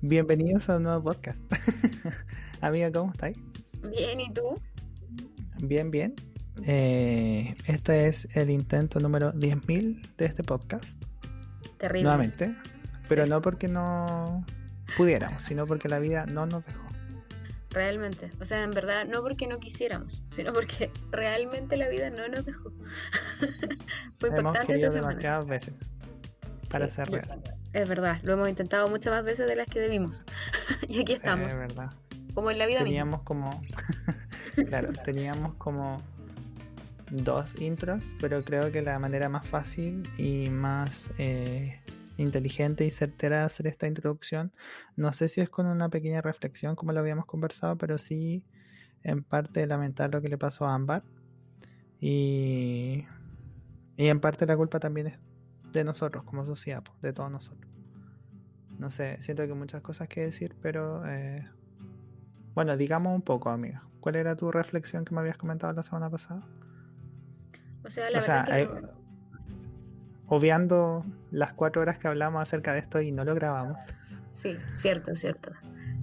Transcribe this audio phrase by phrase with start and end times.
[0.00, 1.38] Bienvenidos a un nuevo podcast.
[2.60, 3.36] Amiga, ¿cómo estáis?
[3.90, 4.60] Bien, ¿y tú?
[5.60, 6.14] Bien, bien.
[6.66, 11.02] Eh, este es el intento número 10.000 de este podcast.
[11.78, 12.02] Terrible.
[12.04, 12.54] Nuevamente.
[13.08, 13.30] Pero Sí.
[13.30, 14.44] no porque no
[14.96, 16.86] pudiéramos, sino porque la vida no nos dejó.
[17.70, 18.30] Realmente.
[18.40, 22.44] O sea, en verdad, no porque no quisiéramos, sino porque realmente la vida no nos
[22.44, 22.72] dejó.
[24.18, 25.74] Fue Hemos querido demasiadas veces
[26.70, 27.42] para Sí, ser real.
[27.72, 30.24] Es verdad, lo hemos intentado muchas más veces de las que debimos.
[30.88, 31.90] y aquí estamos, Es verdad.
[32.34, 32.88] como en la vida misma.
[32.88, 33.50] Teníamos como.
[34.68, 36.02] claro, teníamos como
[37.10, 41.80] dos intros, pero creo que la manera más fácil y más eh,
[42.16, 44.52] inteligente y certera de hacer esta introducción,
[44.96, 48.44] no sé si es con una pequeña reflexión como lo habíamos conversado, pero sí
[49.04, 51.02] en parte lamentar lo que le pasó a Ámbar.
[52.00, 53.06] Y,
[53.96, 55.18] y en parte la culpa también es
[55.72, 57.70] de nosotros como sociedad, po, de todos nosotros.
[58.78, 61.46] No sé, siento que hay muchas cosas que decir, pero eh,
[62.54, 63.82] bueno, digamos un poco, amiga.
[64.00, 66.42] ¿Cuál era tu reflexión que me habías comentado la semana pasada?
[67.84, 68.88] O sea, la o verdad que
[70.28, 73.78] obviando las cuatro horas que hablamos acerca de esto y no lo grabamos.
[74.34, 75.50] Sí, cierto, cierto.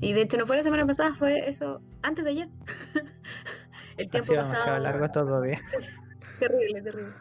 [0.02, 2.50] Y de hecho no fue la semana pasada, fue eso antes de ayer.
[3.97, 4.53] El Ha tiempo sido pasado.
[4.53, 5.61] demasiado largo estos dos días.
[6.39, 7.13] Terrible, terrible.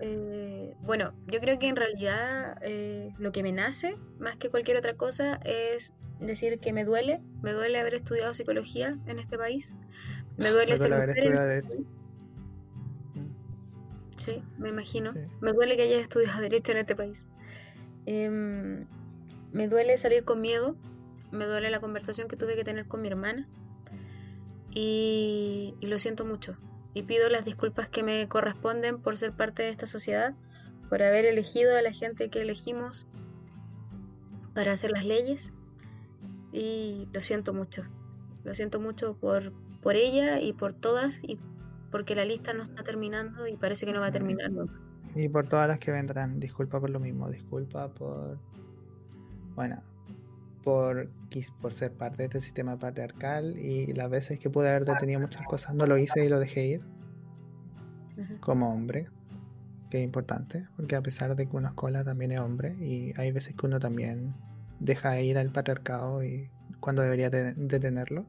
[0.00, 4.76] Eh, bueno, yo creo que en realidad eh, lo que me nace, más que cualquier
[4.76, 7.20] otra cosa, es decir que me duele.
[7.42, 9.74] Me duele haber estudiado psicología en este país.
[10.36, 11.86] Me duele Me ser duele mujer en este país.
[14.16, 15.12] Sí, me imagino.
[15.12, 15.20] Sí.
[15.40, 17.26] Me duele que hayas estudiado Derecho en este país.
[18.06, 18.86] Em,
[19.52, 20.76] me duele salir con miedo.
[21.32, 23.46] Me duele la conversación que tuve que tener con mi hermana.
[24.74, 26.56] Y, y lo siento mucho.
[26.96, 30.34] Y pido las disculpas que me corresponden por ser parte de esta sociedad,
[30.88, 33.06] por haber elegido a la gente que elegimos
[34.54, 35.52] para hacer las leyes.
[36.52, 37.82] Y lo siento mucho.
[38.44, 39.52] Lo siento mucho por,
[39.82, 41.38] por ella y por todas y
[41.90, 44.80] porque la lista no está terminando y parece que no va a terminar nunca.
[45.14, 48.38] Y por todas las que vendrán, disculpa por lo mismo, disculpa por.
[49.54, 49.82] Bueno,
[50.66, 51.08] por,
[51.60, 55.46] por ser parte de este sistema patriarcal y las veces que pude haber detenido muchas
[55.46, 56.80] cosas, no lo hice y lo dejé ir
[58.40, 59.06] como hombre,
[59.90, 63.12] que es importante, porque a pesar de que uno es cola, también es hombre y
[63.16, 64.34] hay veces que uno también
[64.80, 66.50] deja ir al patriarcado y
[66.80, 68.26] cuando debería de- detenerlo.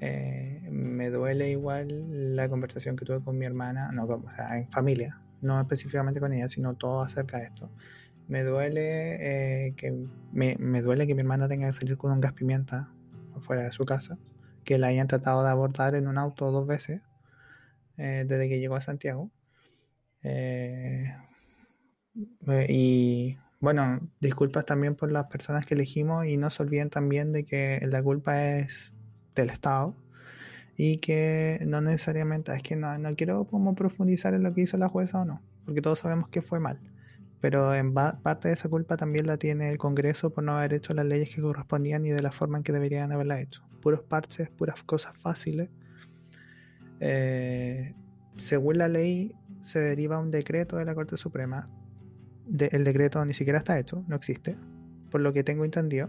[0.00, 4.70] Eh, me duele igual la conversación que tuve con mi hermana, no, o sea, en
[4.70, 7.68] familia, no específicamente con ella, sino todo acerca de esto.
[8.28, 9.92] Me duele eh, que
[10.32, 12.88] me, me duele que mi hermana tenga que salir con un gas pimienta
[13.36, 14.18] afuera de su casa,
[14.64, 17.02] que la hayan tratado de abordar en un auto dos veces
[17.96, 19.30] eh, desde que llegó a Santiago.
[20.22, 21.14] Eh,
[22.68, 27.44] y bueno, disculpas también por las personas que elegimos y no se olviden también de
[27.44, 28.94] que la culpa es
[29.34, 29.94] del Estado
[30.76, 34.76] y que no necesariamente, es que no, no quiero como profundizar en lo que hizo
[34.76, 36.78] la jueza o no, porque todos sabemos que fue mal,
[37.44, 40.94] pero en parte de esa culpa también la tiene el Congreso por no haber hecho
[40.94, 43.62] las leyes que correspondían y de la forma en que deberían haberla hecho.
[43.82, 45.68] Puros parches, puras cosas fáciles.
[47.00, 47.92] Eh,
[48.38, 51.68] según la ley se deriva un decreto de la Corte Suprema.
[52.46, 54.56] De- el decreto ni siquiera está hecho, no existe,
[55.10, 56.08] por lo que tengo entendido.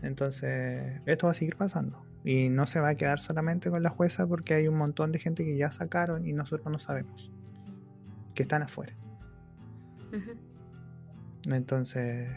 [0.00, 2.06] Entonces, esto va a seguir pasando.
[2.24, 5.18] Y no se va a quedar solamente con la jueza porque hay un montón de
[5.18, 7.32] gente que ya sacaron y nosotros no sabemos.
[8.32, 8.94] Que están afuera.
[10.12, 10.51] Ujú.
[11.46, 12.28] Entonces,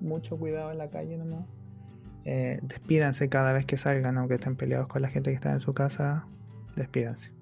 [0.00, 1.46] mucho cuidado en la calle nomás.
[2.24, 5.60] Eh, despídanse cada vez que salgan, aunque estén peleados con la gente que está en
[5.60, 6.26] su casa.
[6.76, 7.32] Despídanse.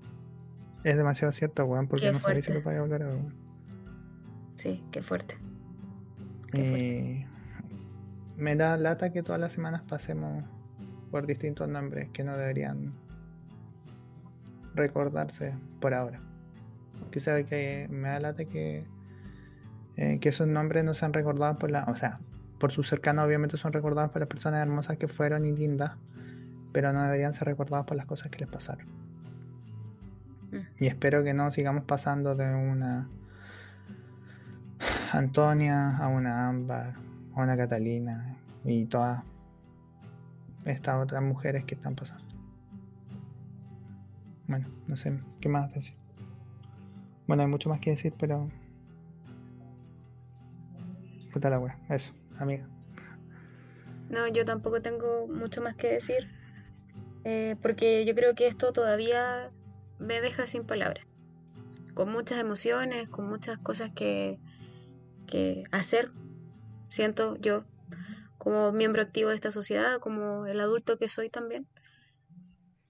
[0.85, 3.35] Es demasiado cierto, weón, porque Qué no sabéis si lo vais a weón.
[4.57, 5.37] Sí, qué fuerte.
[6.53, 7.27] Qué
[8.39, 10.45] Y me da lata que todas las semanas pasemos
[11.11, 12.93] por distintos nombres que no deberían
[14.75, 16.21] recordarse por ahora.
[17.11, 18.85] Quizá que me da lata que,
[19.97, 21.85] eh, que esos nombres no sean recordados por la.
[21.85, 22.21] O sea,
[22.59, 25.93] por sus cercanos, obviamente son recordados por las personas hermosas que fueron y lindas,
[26.73, 28.87] pero no deberían ser recordados por las cosas que les pasaron.
[30.53, 30.85] Mm.
[30.85, 33.09] Y espero que no sigamos pasando de una
[35.13, 36.95] Antonia a una Ámbar,
[37.35, 39.23] a una Catalina y todas
[40.65, 42.25] estas otras mujeres que están pasando.
[44.49, 45.95] Bueno, no sé qué más decir.
[47.27, 48.49] Bueno, hay mucho más que decir, pero.
[51.43, 52.67] La eso, amiga.
[54.09, 56.29] No, yo tampoco tengo mucho más que decir,
[57.25, 59.51] eh, porque yo creo que esto todavía
[59.99, 61.05] me deja sin palabras,
[61.95, 64.39] con muchas emociones, con muchas cosas que,
[65.27, 66.11] que hacer
[66.89, 67.65] siento yo
[68.39, 71.67] como miembro activo de esta sociedad, como el adulto que soy también.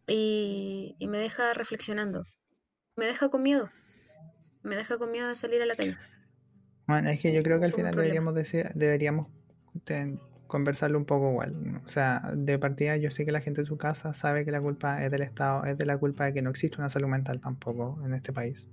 [0.06, 2.24] Y, me deja reflexionando.
[2.94, 3.70] Me deja con miedo.
[4.62, 5.96] Me deja con miedo de salir a la calle.
[6.86, 9.28] Bueno, es que yo creo que al final deberíamos decir, deberíamos
[10.46, 11.82] conversarlo un poco igual.
[11.84, 14.60] O sea, de partida yo sé que la gente de su casa sabe que la
[14.60, 17.40] culpa es del Estado, es de la culpa de que no existe una salud mental
[17.40, 18.68] tampoco en este país.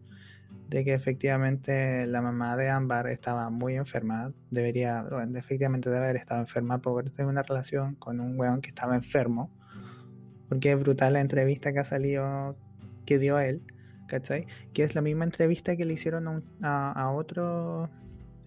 [0.69, 6.17] De que efectivamente la mamá de Ámbar estaba muy enferma, debería, bueno, efectivamente debe haber
[6.17, 9.49] estado enferma por tener una relación con un weón que estaba enfermo.
[10.49, 12.55] Porque es brutal la entrevista que ha salido,
[13.05, 13.61] que dio él,
[14.07, 17.89] Que es la misma entrevista que le hicieron a, otro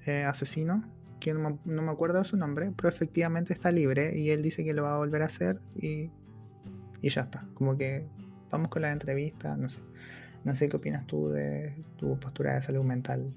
[0.07, 0.85] eh, asesino
[1.21, 4.83] que no, me acuerdo su nombre, pero efectivamente está libre y él dice que lo
[4.83, 6.11] va a volver a hacer y,
[7.01, 7.47] y ya está.
[7.55, 8.07] Como que
[8.51, 9.81] vamos con la entrevista, no sé.
[10.45, 13.33] No sé qué opinas tú de tu postura de salud mental.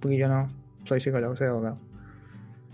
[0.00, 0.48] Porque yo no
[0.84, 1.78] soy psicólogo, soy abogado.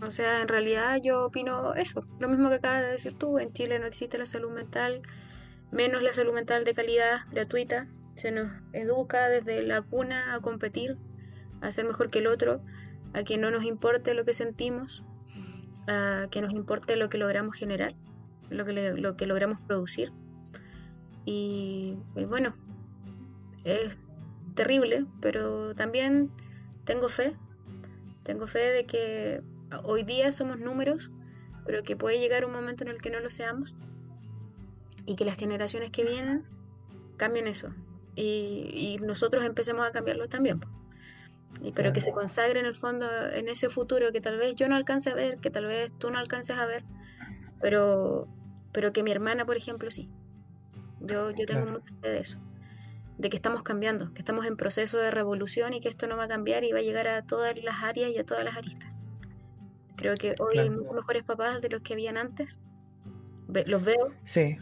[0.02, 3.52] O sea, en realidad yo opino eso, lo mismo que acabas de decir tú, en
[3.52, 5.02] Chile no existe la salud mental,
[5.70, 10.96] menos la salud mental de calidad, gratuita, se nos educa desde la cuna a competir,
[11.60, 12.60] a ser mejor que el otro,
[13.14, 15.02] a que no nos importe lo que sentimos,
[15.86, 17.94] a que nos importe lo que logramos generar,
[18.50, 20.12] lo que, lo que logramos producir.
[21.24, 22.54] Y, bueno,
[23.64, 23.96] es
[24.54, 26.30] terrible, pero también
[26.84, 27.36] tengo fe,
[28.24, 29.42] tengo fe de que
[29.84, 31.10] hoy día somos números,
[31.64, 33.74] pero que puede llegar un momento en el que no lo seamos
[35.06, 36.44] y que las generaciones que vienen
[37.16, 37.72] cambien eso
[38.14, 40.60] y, y nosotros empecemos a cambiarlo también
[41.74, 44.74] pero que se consagre en el fondo en ese futuro que tal vez yo no
[44.74, 46.82] alcance a ver, que tal vez tú no alcances a ver,
[47.60, 48.26] pero,
[48.72, 50.10] pero que mi hermana, por ejemplo, sí.
[51.00, 52.38] Yo, yo tengo mucha fe de eso,
[53.18, 56.24] de que estamos cambiando, que estamos en proceso de revolución y que esto no va
[56.24, 58.90] a cambiar y va a llegar a todas las áreas y a todas las aristas.
[59.96, 62.58] Creo que hoy hay muchos mejores papás de los que habían antes.
[63.66, 64.12] los veo.
[64.24, 64.56] Sí,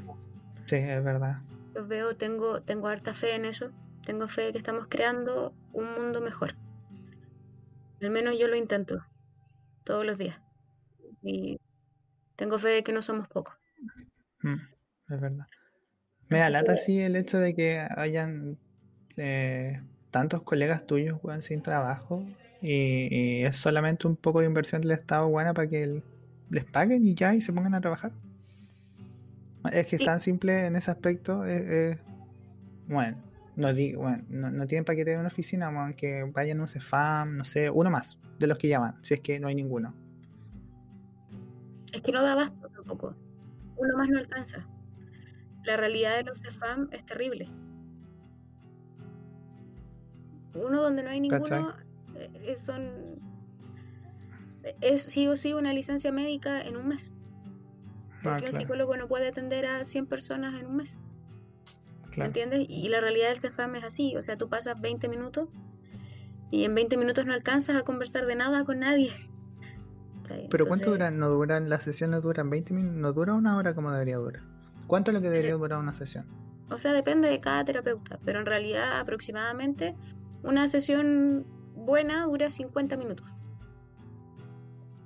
[0.66, 1.38] sí, es verdad.
[1.74, 3.70] Los veo, tengo, tengo harta fe en eso.
[4.04, 6.54] Tengo fe de que estamos creando un mundo mejor.
[8.00, 9.04] Al menos yo lo intento
[9.84, 10.40] todos los días.
[11.22, 11.60] Y
[12.36, 13.54] tengo fe de que no somos pocos.
[14.42, 15.46] Mm, es verdad.
[16.28, 18.56] Me da lata sí el hecho de que hayan
[19.16, 22.24] eh, tantos colegas tuyos sin trabajo
[22.62, 26.02] y, es solamente un poco de inversión del Estado buena para que
[26.50, 28.12] les paguen y ya y se pongan a trabajar.
[29.72, 31.44] Es que es tan simple en ese aspecto.
[32.86, 33.16] bueno,
[33.56, 33.72] no,
[34.50, 37.90] no, tienen para que tener una oficina, aunque vayan a un CEFAM, no sé, uno
[37.90, 39.94] más de los que llaman, si es que no hay ninguno.
[41.92, 43.14] Es que no da abasto tampoco.
[43.76, 44.66] Uno más no alcanza.
[45.64, 47.48] La realidad de los CEFAM es terrible.
[50.54, 51.74] Uno donde no hay ninguno
[52.14, 53.20] eh, son
[54.80, 57.12] es sí o sí una licencia médica en un mes.
[58.20, 60.98] Ah, Porque un psicólogo no puede atender a 100 personas en un mes.
[62.16, 62.66] ¿Me entiendes?
[62.68, 65.48] Y la realidad del CEFAM es así, o sea, tú pasas 20 minutos
[66.50, 69.12] y en 20 minutos no alcanzas a conversar de nada con nadie.
[70.50, 71.18] ¿Pero cuánto duran?
[71.18, 72.22] ¿No duran las sesiones?
[72.22, 72.96] ¿Duran 20 minutos?
[72.98, 74.42] ¿No dura una hora como debería durar?
[74.86, 76.26] ¿Cuánto es lo que debería durar una sesión?
[76.70, 79.96] O sea, depende de cada terapeuta, pero en realidad aproximadamente
[80.42, 83.26] una sesión buena dura 50 minutos.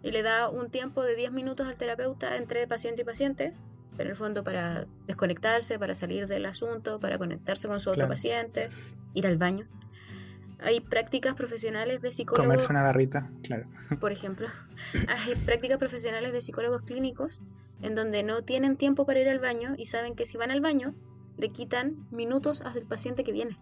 [0.04, 3.54] Y le da un tiempo de 10 minutos al terapeuta entre paciente y paciente
[3.98, 8.68] en el fondo para desconectarse, para salir del asunto, para conectarse con su otro paciente,
[9.14, 9.66] ir al baño.
[10.60, 12.46] Hay prácticas profesionales de psicólogos.
[12.46, 13.66] Comerse una barrita, claro.
[14.00, 14.48] Por ejemplo,
[15.08, 17.40] hay prácticas profesionales de psicólogos clínicos
[17.82, 20.60] en donde no tienen tiempo para ir al baño y saben que si van al
[20.60, 20.94] baño
[21.36, 23.58] le quitan minutos al paciente que viene.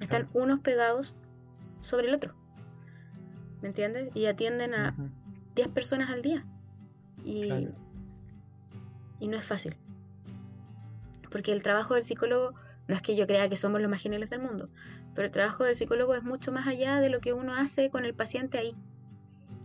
[0.00, 1.14] Están unos pegados
[1.82, 2.34] sobre el otro.
[3.62, 4.10] ¿Me entiendes?
[4.14, 4.96] Y atienden a
[5.54, 6.44] 10 personas al día.
[7.24, 7.68] Y
[9.20, 9.76] y no es fácil.
[11.30, 12.54] Porque el trabajo del psicólogo,
[12.88, 14.68] no es que yo crea que somos los más geniales del mundo,
[15.14, 18.04] pero el trabajo del psicólogo es mucho más allá de lo que uno hace con
[18.04, 18.74] el paciente ahí.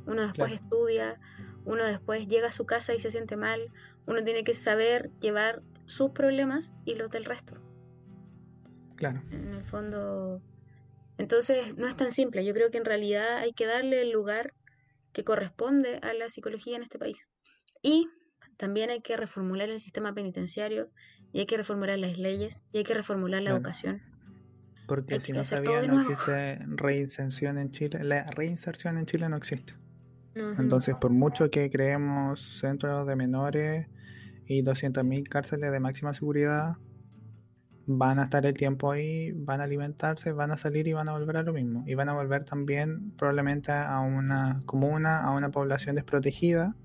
[0.05, 1.19] Uno después estudia,
[1.63, 3.71] uno después llega a su casa y se siente mal,
[4.05, 7.55] uno tiene que saber llevar sus problemas y los del resto.
[8.95, 9.23] Claro.
[9.31, 10.41] En el fondo,
[11.17, 12.45] entonces no es tan simple.
[12.45, 14.53] Yo creo que en realidad hay que darle el lugar
[15.15, 17.25] que corresponde a la psicología en este país.
[17.81, 18.09] Y
[18.57, 20.91] también hay que reformular el sistema penitenciario
[21.31, 24.01] y hay que reformular las leyes y hay que reformular la educación.
[24.87, 28.03] Porque si no sabía, no existe reinserción en Chile.
[28.03, 29.73] La reinserción en Chile no existe.
[30.35, 33.87] Entonces, por mucho que creemos centros de menores
[34.47, 36.75] y 200.000 cárceles de máxima seguridad,
[37.87, 41.11] van a estar el tiempo ahí, van a alimentarse, van a salir y van a
[41.11, 41.83] volver a lo mismo.
[41.85, 46.75] Y van a volver también probablemente a una comuna, a una población desprotegida,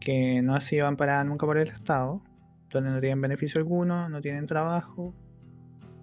[0.00, 2.22] que no ha sido amparada nunca por el Estado,
[2.70, 5.14] donde no tienen beneficio alguno, no tienen trabajo,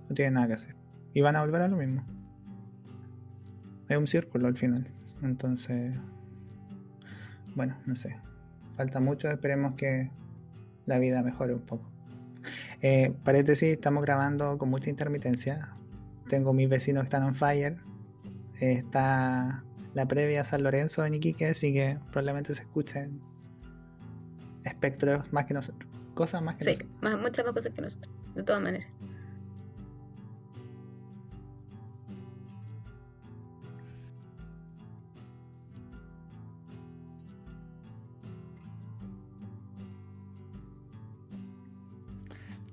[0.10, 0.76] no tienen nada que hacer.
[1.14, 2.06] Y van a volver a lo mismo.
[3.88, 4.88] Es un círculo al final.
[5.22, 5.96] Entonces,
[7.56, 8.18] bueno, no sé.
[8.76, 10.12] Falta mucho, esperemos que
[10.86, 11.95] la vida mejore un poco.
[12.88, 15.76] Eh, paréntesis, estamos grabando con mucha intermitencia.
[16.30, 17.78] Tengo mis vecinos que están on fire.
[18.60, 19.64] está
[19.94, 23.20] la previa San Lorenzo en Iquique, así que probablemente se escuchen
[24.64, 25.92] espectros más que nosotros.
[26.14, 28.88] Cosas más que sí, muchas más cosas que nosotros, de todas maneras.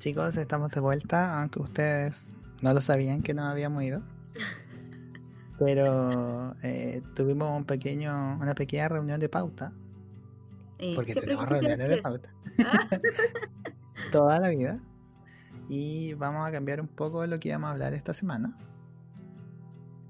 [0.03, 2.27] Chicos, estamos de vuelta, aunque ustedes
[2.61, 4.03] no lo sabían que nos habíamos ido.
[5.61, 9.73] Pero eh, tuvimos un pequeño, una pequeña reunión de pauta.
[10.97, 12.35] porque tenemos reuniones de pauta.
[12.67, 12.89] Ah.
[14.11, 14.81] Toda la vida.
[15.69, 18.59] Y vamos a cambiar un poco lo que íbamos a hablar esta semana.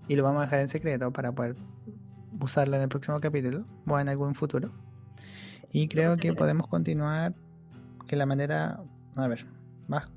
[0.08, 1.54] Y lo vamos a dejar en secreto para poder
[2.40, 4.72] usarlo en el próximo capítulo o en algún futuro.
[5.70, 7.34] Y creo que podemos continuar
[8.06, 8.80] que la manera...
[9.16, 9.44] A ver,
[9.92, 10.10] más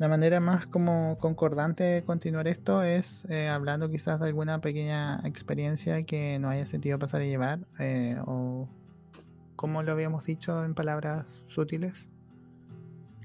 [0.00, 5.20] la manera más como concordante de continuar esto es eh, hablando quizás de alguna pequeña
[5.26, 8.66] experiencia que no haya sentido pasar y llevar eh, o
[9.56, 12.08] como lo habíamos dicho en palabras sutiles.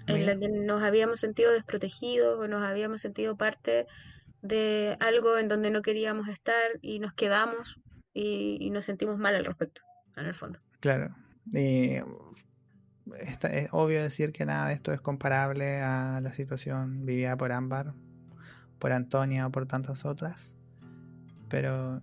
[0.07, 3.87] En la que nos habíamos sentido desprotegidos o nos habíamos sentido parte
[4.41, 7.79] de algo en donde no queríamos estar y nos quedamos
[8.13, 9.81] y, nos sentimos mal al respecto
[10.17, 10.59] en el fondo.
[10.81, 11.15] Claro
[11.53, 12.03] eh,
[13.13, 17.93] es obvio decir que nada de esto es comparable a la situación vivida por Ámbar,
[18.79, 20.55] por Antonia o por tantas otras,
[21.49, 22.01] pero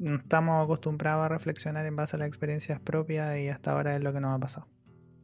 [0.00, 4.12] estamos acostumbrados a reflexionar en base a las experiencias propias y hasta ahora es lo
[4.12, 4.66] que nos ha pasado.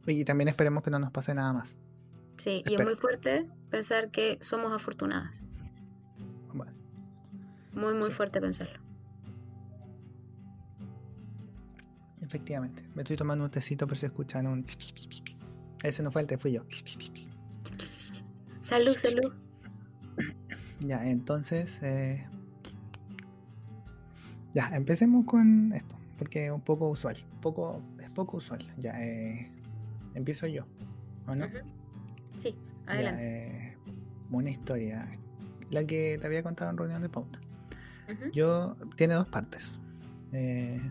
[0.05, 1.77] Y también esperemos que no nos pase nada más.
[2.37, 5.41] Sí, y es muy fuerte pensar que somos afortunadas.
[6.53, 6.71] Bueno.
[7.73, 8.86] Muy, muy fuerte pensarlo.
[12.27, 12.83] Efectivamente.
[12.93, 14.65] Me estoy tomando un tecito por si escuchan un...
[15.81, 16.65] Ese no fue el té, fui yo.
[18.61, 19.33] Salud, salud.
[20.81, 21.79] Ya, entonces...
[21.81, 22.27] Eh,
[24.53, 27.15] ya, empecemos con esto, porque es un poco usual.
[27.41, 28.59] Poco, es poco usual.
[28.77, 29.49] Ya, eh,
[30.13, 30.65] empiezo yo,
[31.27, 31.47] ¿o no?
[32.39, 32.57] Sí,
[32.87, 33.23] adelante.
[33.23, 33.77] Eh,
[34.31, 35.07] una historia.
[35.69, 37.39] La que te había contado en reunión de pauta.
[38.33, 39.79] Yo, tiene dos partes.
[40.33, 40.81] Eh,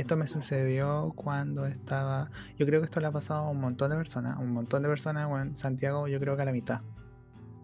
[0.00, 2.30] esto me sucedió cuando estaba.
[2.58, 4.38] Yo creo que esto le ha pasado a un montón de personas.
[4.38, 6.80] Un montón de personas en Santiago, yo creo que a la mitad.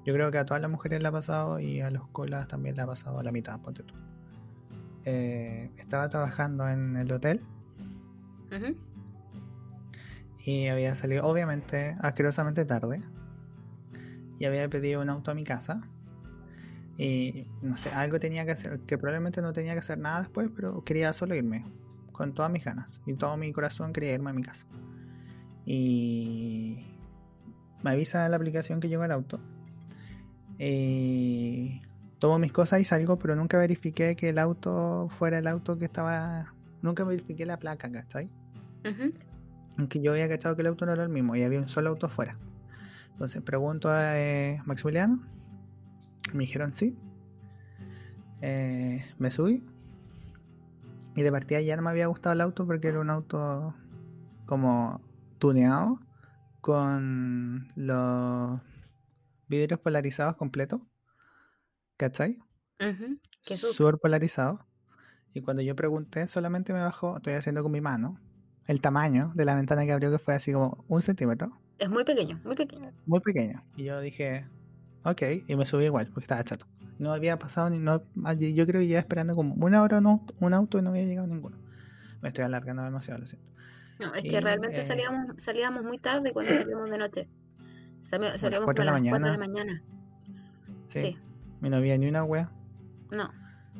[0.05, 2.75] Yo creo que a todas las mujeres le ha pasado y a los colas también
[2.75, 3.95] le ha pasado a la mitad, ponte tú.
[5.05, 7.41] Eh, estaba trabajando en el hotel.
[10.45, 13.03] Y había salido, obviamente, asquerosamente tarde.
[14.39, 15.83] Y había pedido un auto a mi casa.
[16.97, 20.51] Y no sé, algo tenía que hacer, que probablemente no tenía que hacer nada después,
[20.55, 21.65] pero quería solo irme
[22.13, 24.67] con todas mis ganas y todo mi corazón quería irme a mi casa.
[25.65, 26.87] Y
[27.83, 29.41] me avisa la aplicación que llegó el auto.
[30.59, 31.83] Y
[32.19, 35.87] tomo mis cosas y salgo, pero nunca verifiqué que el auto fuera el auto que
[35.87, 36.55] estaba.
[36.83, 38.29] Nunca verifiqué la placa, ¿cachai?
[39.79, 41.91] Aunque yo había cachado que el auto no era el mismo y había un solo
[41.91, 42.37] auto afuera.
[43.13, 45.23] Entonces pregunto a eh, Maximiliano.
[46.33, 46.97] Me dijeron sí.
[48.41, 49.65] Eh, me subí
[51.15, 53.75] y de partida ya no me había gustado el auto porque era un auto
[54.47, 55.01] como
[55.39, 56.01] tuneado
[56.61, 58.61] con los
[59.49, 60.81] vidrios polarizados completos.
[61.97, 62.39] ¿Cachai?
[62.81, 63.19] Uh
[63.57, 64.67] Súper polarizado.
[65.35, 68.19] Y cuando yo pregunté, solamente me bajó, estoy haciendo con mi mano,
[68.67, 71.59] el tamaño de la ventana que abrió, que fue así como un centímetro.
[71.79, 72.93] Es muy pequeño, muy pequeño.
[73.07, 73.65] Muy pequeño.
[73.77, 74.47] Y yo dije,
[75.05, 76.67] ok, y me subí igual, porque estaba chato.
[76.99, 78.03] No había pasado ni no.
[78.39, 81.27] Yo creo que ya esperando como una hora no, un auto y no había llegado
[81.27, 81.57] ninguno.
[82.21, 83.49] Me estoy alargando demasiado, lo siento.
[83.99, 87.29] No, es que realmente eh, salíamos, salíamos muy tarde cuando salíamos de noche.
[88.03, 89.27] Salíamos a las 4 de la mañana.
[89.27, 89.83] de la mañana.
[90.89, 91.17] Sí.
[91.63, 92.51] Y no había ni una wea.
[93.11, 93.31] No.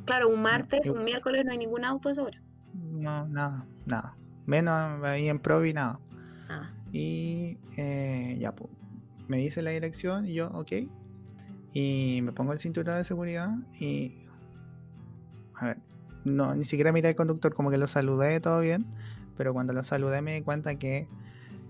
[0.05, 2.41] Claro, un martes, un miércoles no hay ningún auto a esa hora.
[2.73, 4.15] No, nada, nada.
[4.45, 5.99] Menos ahí en Provi, nada.
[6.49, 6.71] Ah.
[6.91, 8.69] Y eh, ya, pues,
[9.27, 10.71] me dice la dirección y yo, ok,
[11.73, 13.49] y me pongo el cinturón de seguridad
[13.79, 14.13] y.
[15.55, 15.77] A ver,
[16.25, 18.85] no, ni siquiera miré al conductor, como que lo saludé, todo bien.
[19.37, 21.07] Pero cuando lo saludé me di cuenta que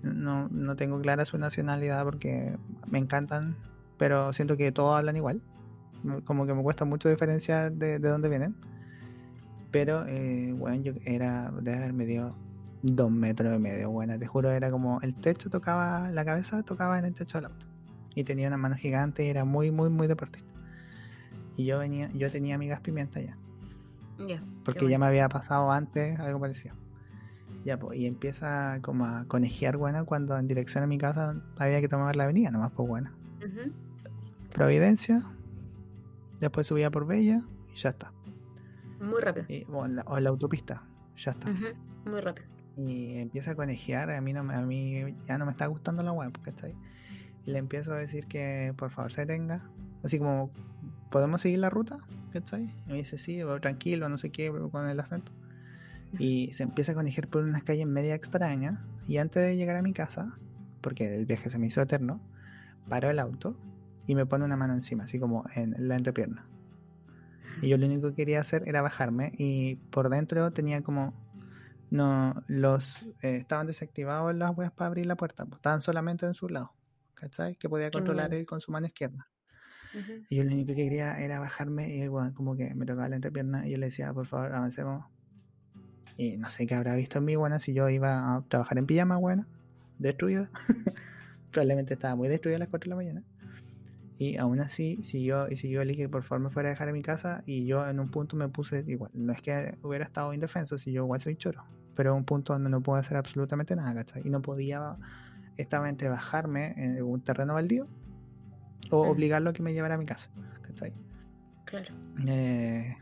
[0.04, 2.58] No, no tengo clara su nacionalidad porque
[2.88, 3.56] me encantan,
[3.98, 5.42] pero siento que todos hablan igual.
[6.26, 8.56] Como que me cuesta mucho diferenciar de, de dónde vienen.
[9.72, 12.36] Pero, eh, bueno, yo era de haber medio
[12.82, 17.00] dos metros y medio, bueno, te juro, era como el techo tocaba, la cabeza tocaba
[17.00, 17.66] en el techo del auto.
[18.16, 20.54] Y tenía una mano gigante y era muy, muy, muy deportista.
[21.58, 23.38] Y yo venía, yo tenía amigas pimienta ya.
[24.64, 26.76] Porque ya me había pasado antes algo parecido.
[27.66, 31.80] Ya, pues, y empieza como a conejear, buena, cuando en dirección a mi casa había
[31.82, 33.14] que tomar la avenida, nomás, pues, buena.
[34.54, 35.24] Providencia,
[36.40, 37.42] después subía por Bella
[37.74, 38.12] y ya está.
[39.00, 39.46] Muy rápido.
[39.72, 40.84] o, en la, autopista,
[41.18, 41.52] ya está.
[42.06, 42.48] Muy rápido.
[42.78, 46.12] Y empieza a conejear, a mí, no, a mí ya no me está gustando la
[46.12, 46.32] web,
[46.64, 46.76] ahí
[47.46, 49.70] Y le empiezo a decir que por favor se tenga.
[50.04, 50.52] Así como,
[51.12, 51.98] ¿podemos seguir la ruta?
[52.32, 52.74] ¿Cachai?
[52.88, 55.32] Y me dice, sí, tranquilo, no sé qué, con el acento.
[56.20, 58.80] Y se empieza a conejer por unas calles media extrañas.
[59.08, 60.38] Y antes de llegar a mi casa,
[60.82, 62.22] porque el viaje se me hizo eterno,
[62.88, 63.58] paró el auto
[64.06, 66.46] y me pone una mano encima, así como en la entrepierna.
[67.62, 71.14] Y yo lo único que quería hacer era bajarme y por dentro tenía como
[71.92, 76.34] no los eh, estaban desactivados las weas para abrir la puerta, pues, estaban solamente en
[76.34, 76.74] su lado,
[77.24, 77.56] ¿cachai?
[77.56, 79.28] Que podía controlar él con su mano izquierda.
[80.30, 83.16] Y yo lo único que quería era bajarme y bueno, como que me tocaba la
[83.16, 85.06] entrepierna y yo le decía, por favor, avancemos.
[86.18, 88.86] Y no sé qué habrá visto en mí, bueno, si yo iba a trabajar en
[88.86, 89.46] pijama, bueno,
[90.00, 90.50] destruida.
[91.52, 93.24] Probablemente estaba muy destruida a las 4 de la mañana.
[94.18, 96.94] Y aún así siguió y siguió el que por favor me fuera a dejar en
[96.94, 99.12] mi casa y yo en un punto me puse igual.
[99.14, 101.64] No es que hubiera estado indefenso, si yo igual soy choro.
[101.96, 104.22] Pero un punto donde no puedo hacer absolutamente nada, ¿cachai?
[104.26, 104.96] Y no podía,
[105.58, 107.88] estaba entre bajarme en un terreno baldío
[108.92, 110.30] o obligarlo a que me llevara a mi casa,
[110.62, 110.94] ¿cachai?
[111.66, 111.94] Claro.
[112.28, 112.98] Eh,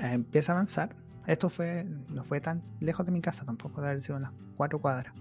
[0.00, 0.96] empieza a avanzar.
[1.26, 4.80] Esto fue, no fue tan lejos de mi casa tampoco, de haber sido unas cuatro
[4.80, 5.14] cuadras,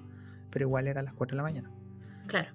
[0.50, 1.72] pero igual era a las cuatro de la mañana.
[2.28, 2.50] Claro.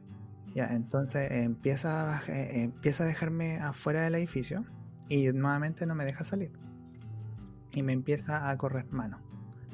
[0.54, 4.64] Ya, entonces empieza a, eh, empieza a dejarme afuera del edificio
[5.08, 6.52] y nuevamente no me deja salir.
[7.72, 9.18] Y me empieza a correr mano.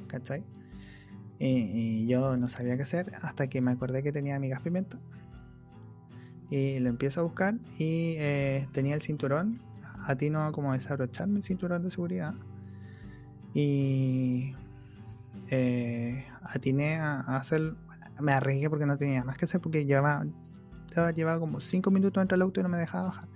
[0.09, 0.44] ¿Cachai?
[1.40, 4.98] Y, yo no sabía qué hacer hasta que me acordé que tenía amigas pimienta.
[6.50, 9.61] Y lo empiezo a buscar y eh, tenía el cinturón.
[10.07, 12.35] A ti no como desabrocharme el cinturón de seguridad.
[13.55, 14.55] Y
[15.48, 17.74] eh, atiné a, hacer.
[18.20, 20.26] Me arriesgué porque no tenía más que hacer porque llevaba
[21.14, 23.29] llevaba como 5 minutos dentro del auto y no me dejaba bajar.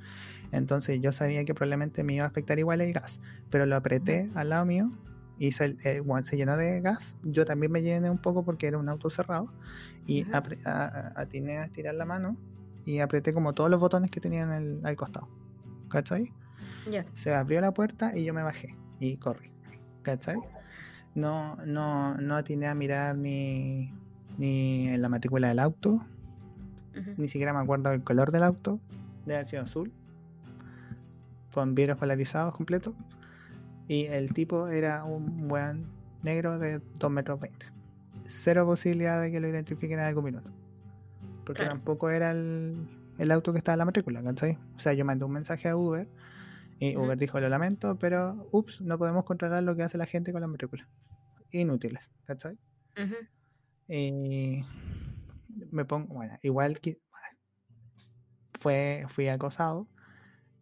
[0.53, 4.31] Entonces yo sabía que probablemente me iba a afectar igual el gas, pero lo apreté
[4.35, 4.91] al lado mío
[5.39, 7.17] y se, eh, se llenó de gas.
[7.23, 9.49] Yo también me llené un poco porque era un auto cerrado
[10.07, 12.37] y atiné a estirar la mano
[12.85, 15.29] y apreté como todos los botones que tenía en el, al costado.
[15.89, 16.33] ¿Cachai?
[17.15, 19.51] Se abrió la puerta y yo me bajé y corrí.
[20.03, 20.37] ¿Cachai?
[21.15, 23.93] No, no, no atiné a mirar ni,
[24.37, 26.05] ni en la matrícula del auto,
[27.17, 28.81] ni siquiera me acuerdo el color del auto.
[29.25, 29.93] Debe haber sido azul.
[31.53, 32.95] Con vidrios polarizados completos.
[33.89, 35.87] Y el tipo era un buen
[36.23, 37.67] negro de 2 metros 20.
[38.27, 40.51] Cero posibilidad de que lo identifiquen en algún minuto.
[41.45, 44.59] Porque tampoco era el, auto que estaba en la matrícula, ¿cachai?
[44.77, 46.09] O sea, yo mandé un mensaje a Uber
[46.81, 50.33] y Uber dijo, lo lamento, pero, ups, no podemos controlar lo que hace la gente
[50.33, 50.89] con la matrícula.
[51.51, 52.59] Inútiles, ¿cachai?
[53.89, 54.65] Y
[55.71, 56.99] me pongo, bueno, igual que
[58.59, 59.87] fue, fui acosado,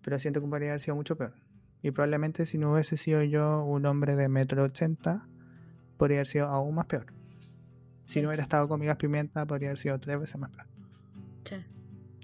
[0.03, 1.35] pero siento que podría haber sido mucho peor.
[1.83, 5.27] Y probablemente si no hubiese sido yo un hombre de metro ochenta,
[5.97, 7.07] podría haber sido aún más peor.
[8.07, 10.67] Si no hubiera estado con migas pimienta, podría haber sido tres veces más peor.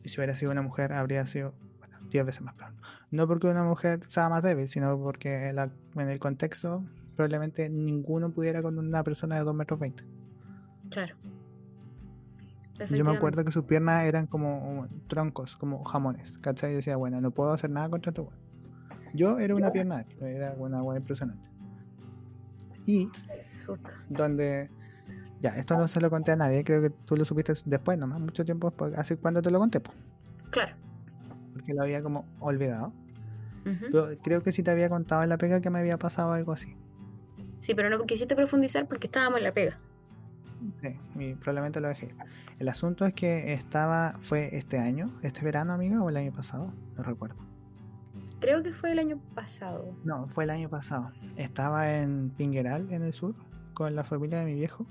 [0.05, 2.73] Y si hubiera sido una mujer, habría sido bueno, diez veces más peor.
[3.11, 6.85] No porque una mujer sea más débil, sino porque en el contexto
[7.17, 10.05] probablemente ninguno pudiera con una persona de dos metros veinte.
[10.89, 11.17] Claro.
[12.91, 16.73] Yo me acuerdo que sus piernas eran como troncos, como jamones, ¿cachai?
[16.73, 18.31] Y decía, bueno, no puedo hacer nada contra tu
[19.15, 21.49] Yo era una pierna, era una buena impresionante.
[22.87, 23.11] Y
[24.09, 24.71] donde,
[25.41, 28.21] ya, esto no se lo conté a nadie, creo que tú lo supiste después, nomás,
[28.21, 29.97] mucho tiempo después, así cuando te lo conté, pues.
[30.51, 30.75] Claro.
[31.53, 32.93] Porque lo había como olvidado.
[33.65, 36.53] Pero creo que sí te había contado en la pega que me había pasado algo
[36.53, 36.75] así.
[37.61, 39.79] Sí, pero no quisiste profundizar porque estábamos en la pega.
[40.81, 42.15] Sí, y probablemente lo dejé.
[42.59, 46.73] El asunto es que estaba, fue este año, este verano, amiga, o el año pasado,
[46.97, 47.37] no recuerdo.
[48.41, 49.97] Creo que fue el año pasado.
[50.05, 51.13] No, fue el año pasado.
[51.37, 53.35] Estaba en Pingueral, en el sur,
[53.75, 54.87] con la familia de mi viejo.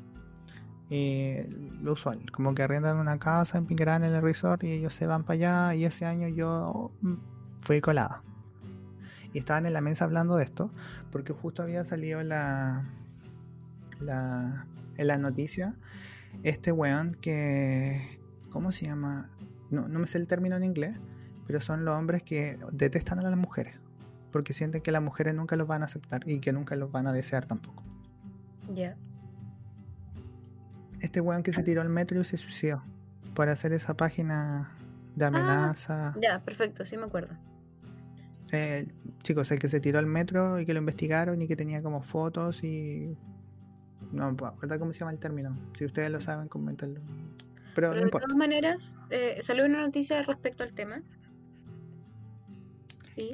[0.90, 1.36] Y
[1.82, 5.08] lo usual, como que arriendan una casa en Pingueral en el resort y ellos se
[5.08, 5.76] van para allá.
[5.76, 7.16] Y ese año yo mm,
[7.62, 8.22] fui colada.
[9.34, 10.72] Y estaban en la mesa hablando de esto,
[11.12, 12.90] porque justo había salido la,
[14.00, 14.66] la,
[14.98, 15.74] en las noticias
[16.44, 18.20] este weón que...
[18.50, 19.30] ¿Cómo se llama?
[19.70, 20.98] No, no me sé el término en inglés,
[21.48, 23.76] pero son los hombres que detestan a las mujeres,
[24.32, 27.08] porque sienten que las mujeres nunca los van a aceptar y que nunca los van
[27.08, 27.82] a desear tampoco.
[28.76, 28.96] Ya.
[31.00, 32.84] Este weón que se tiró al metro y se suicidó
[33.34, 34.72] por hacer esa página
[35.16, 36.14] de Ah, amenaza.
[36.22, 37.36] Ya, perfecto, sí me acuerdo.
[38.52, 38.88] Eh,
[39.24, 42.02] chicos, el que se tiró al metro y que lo investigaron y que tenía como
[42.02, 43.16] fotos y...
[44.12, 45.58] No me acuerdo cómo se llama el término.
[45.78, 47.02] Si ustedes lo saben, comentenlo.
[47.02, 48.28] Pero, Pero no de importa.
[48.28, 51.02] todas maneras, eh, salió una noticia respecto al tema.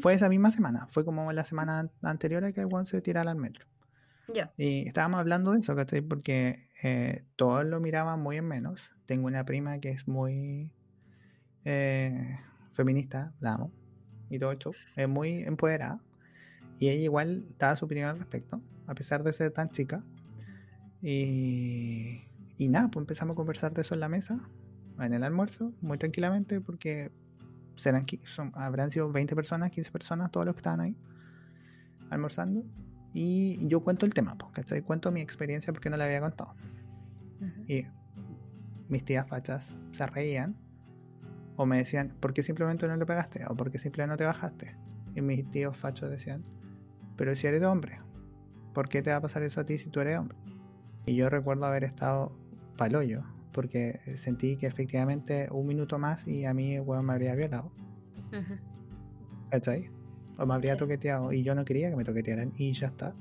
[0.02, 0.88] Fue esa misma semana.
[0.88, 3.65] Fue como la semana an- anterior a que weón se tirara al metro.
[4.34, 4.54] ya.
[4.58, 6.02] Y estábamos hablando de eso, ¿cachai?
[6.02, 8.91] Porque eh, todos lo miraban muy en menos.
[9.06, 10.72] Tengo una prima que es muy
[11.65, 12.39] eh,
[12.74, 13.72] feminista, la amo,
[14.30, 14.74] y todo el show.
[14.96, 16.00] Es muy empoderada.
[16.80, 20.04] Y ella igual daba su opinión al respecto, a pesar de ser tan chica.
[21.02, 22.22] Y,
[22.58, 24.39] y nada, pues empezamos a conversar de eso en la mesa,
[25.00, 27.12] en el almuerzo, muy tranquilamente, porque
[27.75, 30.95] serán, son, habrán sido 20 personas, 15 personas, todos los que estaban ahí,
[32.09, 32.63] almorzando.
[33.13, 34.81] Y yo cuento el tema, pues, ¿cachai?
[34.81, 36.55] Cuento mi experiencia porque no la había contado.
[37.41, 37.71] Ujú.
[37.71, 37.86] Y
[38.89, 40.55] mis tías fachas se reían
[41.55, 43.45] o me decían, ¿por qué simplemente no le pegaste?
[43.47, 44.75] O ¿por qué simplemente no te bajaste?
[45.15, 46.43] Y mis tíos fachos decían,
[47.15, 47.99] pero si eres hombre,
[48.73, 50.38] ¿por qué te va a pasar eso a ti si tú eres hombre?
[51.05, 52.31] Y yo recuerdo haber estado
[52.77, 53.23] palollo,
[53.54, 57.72] porque sentí que efectivamente un minuto más y a mí el weón me habría violado,
[58.32, 58.56] Ujú.
[59.52, 59.89] ¿cachai?
[60.38, 60.80] O me habría Sí.
[60.80, 63.13] toqueteado y yo no quería que me toquetearan y ya está.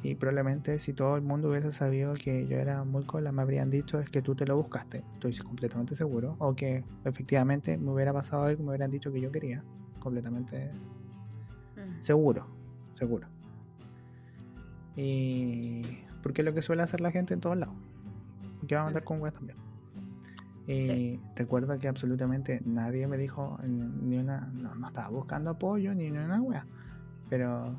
[0.00, 3.68] Y probablemente si todo el mundo hubiese sabido que yo era muy cola, me habrían
[3.68, 5.02] dicho es que tú te lo buscaste.
[5.14, 6.36] Estoy completamente seguro.
[6.38, 9.64] O que efectivamente me hubiera pasado algo, me hubieran dicho que yo quería.
[9.98, 10.70] Completamente
[11.76, 12.00] Ujú.
[12.00, 12.46] seguro.
[12.94, 13.26] Seguro.
[14.94, 15.82] Y
[16.22, 17.74] porque es lo que suele hacer la gente en todos lados.
[18.58, 19.58] Porque va a andar con weas también.
[20.66, 21.20] Y Sí.
[21.34, 24.50] recuerdo que absolutamente nadie me dijo ni una.
[24.52, 26.66] No, no estaba buscando apoyo ni una wea.
[27.30, 27.74] Pero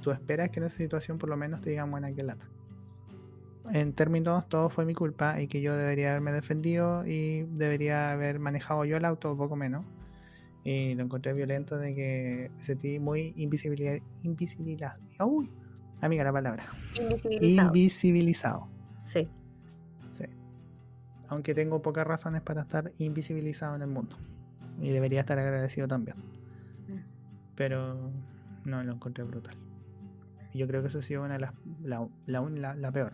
[0.00, 2.46] tú esperas que en esa situación por lo menos te digan buena que lata.
[3.72, 8.38] En términos, todo fue mi culpa y que yo debería haberme defendido y debería haber
[8.38, 9.84] manejado yo el auto, poco menos.
[10.64, 14.96] Y lo encontré violento de que me sentí muy invisibilidad, invisibilidad.
[15.24, 15.50] Uy,
[16.00, 16.64] amiga la palabra.
[17.00, 17.68] Invisibilizado.
[17.68, 18.68] Invisibilizado.
[19.10, 19.28] Sí.
[20.12, 20.24] Sí.
[21.28, 24.16] Aunque tengo pocas razones para estar invisibilizado en el mundo.
[24.80, 26.16] Y debería estar agradecido también.
[26.88, 27.00] Mm.
[27.56, 28.10] Pero
[28.64, 29.56] no, lo encontré brutal.
[30.52, 33.12] Y yo creo que eso ha sido una de las, la, la, la- la peor.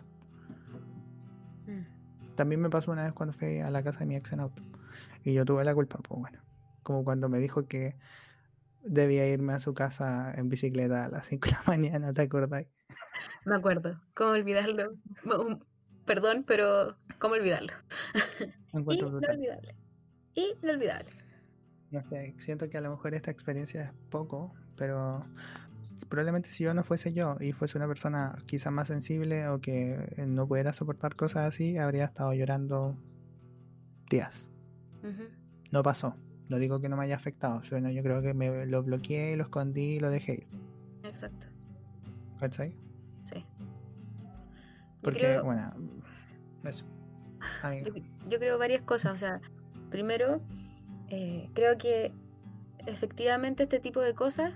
[1.66, 2.34] Mm.
[2.36, 4.62] También me pasó una vez cuando fui a la casa de mi ex en auto.
[5.24, 6.38] Y yo tuve la culpa, pues bueno.
[6.82, 7.96] Como cuando me dijo que
[8.84, 12.68] debía irme a su casa en bicicleta a las 5 de la mañana, ¿te acordáis?
[13.44, 14.00] Me acuerdo.
[14.14, 14.92] ¿Cómo olvidarlo?
[16.06, 17.72] Perdón, pero ¿cómo olvidarlo?
[18.72, 19.34] Lo encuentro brutal.
[19.36, 19.74] Inolvidable.
[20.34, 21.10] Inolvidable.
[21.90, 25.24] No sé, siento que a lo mejor esta experiencia es poco, pero
[26.08, 30.14] probablemente si yo no fuese yo y fuese una persona quizás más sensible o que
[30.26, 32.96] no pudiera soportar cosas así, habría estado llorando
[34.10, 34.48] días.
[35.70, 36.16] No pasó.
[36.48, 37.62] No digo que no me haya afectado.
[37.62, 40.46] Yo, no- yo creo que me lo bloqueé, lo escondí y lo dejé ir.
[41.02, 41.46] Exacto.
[42.38, 42.76] ¿Cachai?
[43.24, 43.44] Sí.
[45.02, 45.72] Porque, creo- bueno,
[46.68, 46.84] eso.
[48.28, 49.14] Yo, creo varias cosas.
[49.14, 49.40] O sea,
[49.90, 50.40] primero,
[51.08, 52.12] eh, creo que
[52.86, 54.52] efectivamente este tipo de cosas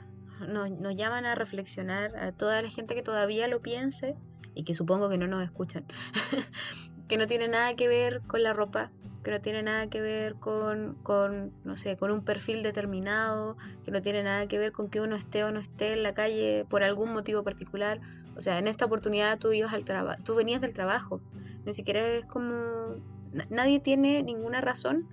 [0.49, 4.17] nos, nos llaman a reflexionar a toda la gente que todavía lo piense
[4.55, 5.85] y que supongo que no nos escuchan.
[7.09, 8.91] que no tiene nada que ver con la ropa,
[9.25, 13.91] que no tiene nada que ver con, con, no sé, con un perfil determinado, que
[13.91, 16.65] no tiene nada que ver con que uno esté o no esté en la calle
[16.71, 18.01] por algún motivo particular.
[18.37, 19.85] O sea, en esta oportunidad tú ibas al
[20.25, 21.21] tú venías del trabajo.
[21.67, 22.97] Ni siquiera es como
[23.33, 25.07] na- nadie tiene ninguna razón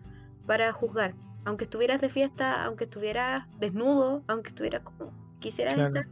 [0.46, 1.14] para juzgar.
[1.46, 5.88] Aunque estuvieras de fiesta, aunque estuvieras desnudo, aunque estuvieras como quisieras Claro.
[6.00, 6.08] estar,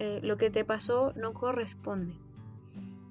[0.00, 2.14] eh, lo que te pasó no corresponde.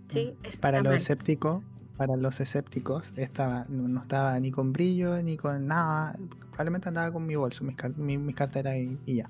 [0.07, 0.33] ¿Sí?
[0.43, 1.63] Está Para los escépticos,
[1.97, 6.15] para los escépticos, estaba, no, no estaba ni con brillo ni con nada.
[6.51, 9.29] Probablemente andaba con mi bolso, mis, car- mi- mis carteras y, y ya.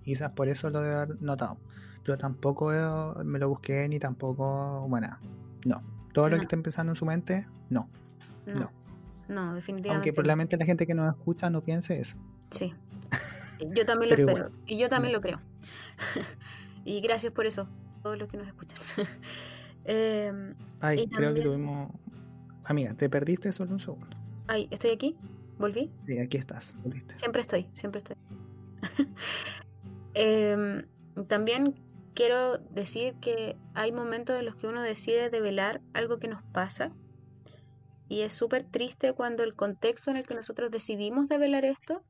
[0.00, 1.58] Y quizás por eso lo debe haber notado.
[2.04, 2.70] Pero tampoco
[3.24, 5.16] me lo busqué ni tampoco, bueno,
[5.64, 5.82] no.
[6.16, 6.40] Todo lo No.
[6.40, 7.88] que esté pensando en su mente, no.
[8.46, 8.70] No, no.
[9.28, 10.08] no, definitivamente.
[10.08, 10.56] Aunque no.
[10.58, 12.16] la gente que nos escucha no piense eso.
[12.50, 12.72] Sí.
[13.74, 14.46] Yo también lo Pero espero.
[14.48, 14.52] igual.
[14.66, 15.18] Y yo también No.
[15.18, 15.40] lo creo.
[16.84, 17.68] y gracias por eso,
[18.02, 18.78] todos los que nos escuchan.
[19.84, 21.92] Em, Ay, Y creo que también- tuvimos...
[22.64, 24.16] Amiga, te perdiste solo un segundo.
[24.48, 25.16] ay, estoy aquí.
[25.58, 25.90] ¿Volví?
[26.06, 26.74] Sí, aquí estás.
[26.82, 27.16] volviste.
[27.16, 28.16] Siempre estoy, siempre estoy.
[30.14, 30.84] Em,
[31.28, 31.74] también
[32.16, 36.92] quiero decir que hay momentos en los que uno decide develar algo que nos pasa
[38.08, 42.02] y es súper triste cuando el contexto en el que nosotros decidimos develar esto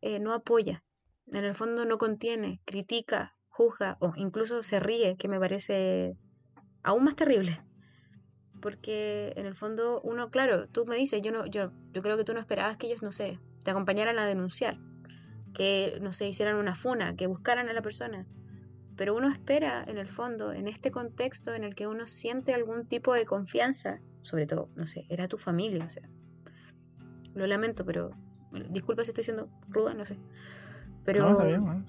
[0.00, 0.82] eh, no apoya,
[1.26, 6.16] en el fondo no contiene, critica, juzga o incluso se ríe, que me parece
[6.82, 7.62] aún más terrible.
[8.60, 12.24] Porque en el fondo uno, claro, tú me dices, yo no, yo, yo creo que
[12.24, 14.78] tú no esperabas que ellos, no sé, te acompañaran a denunciar,
[15.54, 18.26] que no sé, hicieran una funa, que buscaran a la persona.
[18.96, 22.86] Pero uno espera, en el fondo, en este contexto en el que uno siente algún
[22.86, 26.08] tipo de confianza, sobre todo, no sé, era tu familia, o sea.
[27.34, 28.10] Lo lamento, pero
[28.70, 30.18] disculpa si estoy siendo ruda, no sé.
[31.04, 31.82] Pero...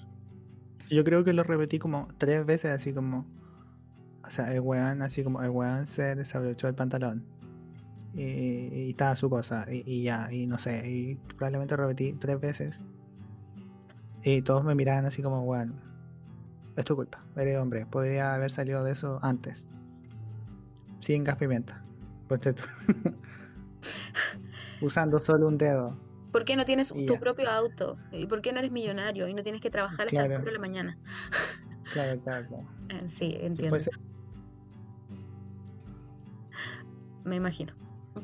[0.89, 3.25] Yo creo que lo repetí como tres veces, así como.
[4.25, 7.25] O sea, el weón, así como el weón se desabrochó el pantalón.
[8.13, 12.83] Y, estaba su cosa, y, ya, y no sé, y probablemente lo repetí tres veces.
[14.21, 15.81] Y todos me miraban así como, weón,
[16.75, 19.69] es tu culpa, eres hombre, podría haber salido de eso antes.
[20.99, 21.83] Sin gas pimienta.
[22.27, 22.41] Pues
[24.81, 25.97] Usando solo un dedo.
[26.31, 27.97] ¿Por qué no tienes tu propio auto?
[28.11, 30.51] ¿Y por qué no eres millonario y no tienes que trabajar hasta las 4 de
[30.51, 30.97] la mañana?
[31.93, 32.67] claro, claro, claro.
[32.89, 33.77] Eh, sí, entiendo.
[37.23, 37.73] Me imagino.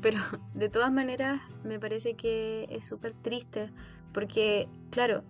[0.00, 0.18] Pero
[0.54, 3.70] de todas maneras me parece que es súper triste
[4.12, 5.22] porque, claro,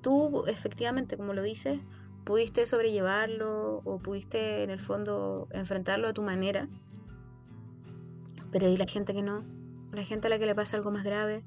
[0.00, 1.78] tú efectivamente, como lo dices,
[2.26, 6.68] pudiste sobrellevarlo o pudiste en el fondo enfrentarlo a tu manera.
[8.50, 9.44] Pero hay la gente que no?
[9.92, 11.44] La gente a la que le pasa algo más grave,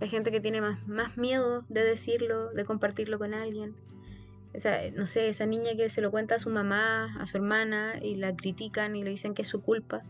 [0.00, 3.76] la gente que tiene más, más miedo de decirlo, de compartirlo con alguien.
[4.52, 7.94] Esa, no sé, esa niña que se lo cuenta a su mamá, a su hermana,
[8.02, 10.02] y la critican y le dicen que es su culpa,